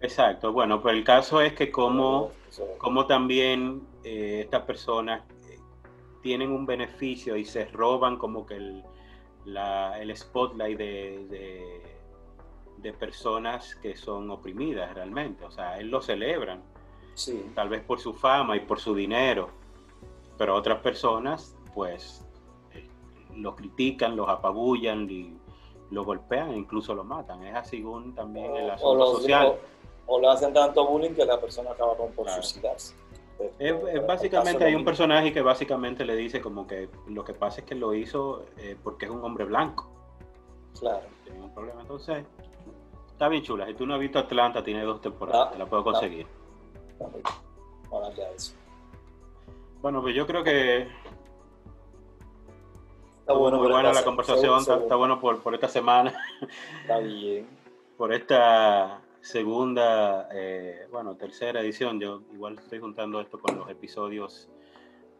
[0.00, 0.52] exacto.
[0.52, 2.30] Bueno, pero el caso es que como...
[2.78, 5.58] Como también eh, estas personas eh,
[6.22, 8.82] tienen un beneficio y se roban como que el,
[9.44, 11.82] la- el spotlight de, de,
[12.78, 15.44] de personas que son oprimidas realmente.
[15.44, 16.62] O sea, él lo celebran,
[17.18, 19.48] Sí, tal vez por su fama y por su dinero,
[20.36, 22.24] pero otras personas pues
[22.72, 22.88] eh,
[23.34, 25.36] lo critican, los apabullan y
[25.90, 27.42] lo golpean e incluso lo matan.
[27.44, 29.58] Es así según también el o, asunto lo, social.
[30.06, 32.42] o, o le hacen tanto bullying que la persona acaba con por Claro.
[32.42, 32.94] suicidarse.
[33.58, 37.24] Es, Por- es por- básicamente hay un personaje que básicamente le dice como que lo
[37.24, 39.90] que pasa es que lo hizo eh, porque es un hombre blanco.
[40.78, 41.06] Claro.
[41.24, 41.80] Tiene un problema.
[41.80, 42.24] Entonces,
[43.08, 43.66] está bien chula.
[43.66, 45.48] Si tú no has visto Atlanta, tiene dos temporadas.
[45.48, 45.84] Ah, te la puedo ah.
[45.84, 46.26] conseguir.
[48.34, 48.54] Eso.
[49.80, 50.88] Bueno, pues yo creo que
[53.28, 54.58] Está bueno, muy buena la conversación.
[54.60, 56.14] Está bueno por, por esta semana,
[56.80, 57.46] Está bien.
[57.98, 62.00] por esta segunda, eh, bueno, tercera edición.
[62.00, 64.48] Yo igual estoy juntando esto con los episodios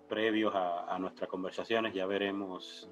[0.08, 1.92] previos a, a nuestras conversaciones.
[1.92, 2.88] Ya veremos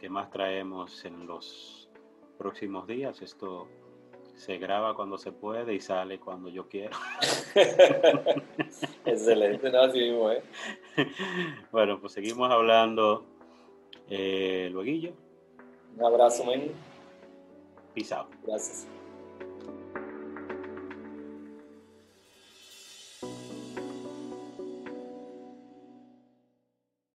[0.00, 1.90] qué más traemos en los
[2.38, 3.20] próximos días.
[3.20, 3.68] Esto
[4.38, 6.96] se graba cuando se puede y sale cuando yo quiero.
[9.04, 10.42] Excelente, no, así mismo, ¿eh?
[11.72, 13.24] bueno, pues seguimos hablando.
[14.08, 15.12] Eh, luego,
[15.96, 16.70] Un abrazo, men.
[17.94, 18.28] peace out.
[18.46, 18.86] Gracias.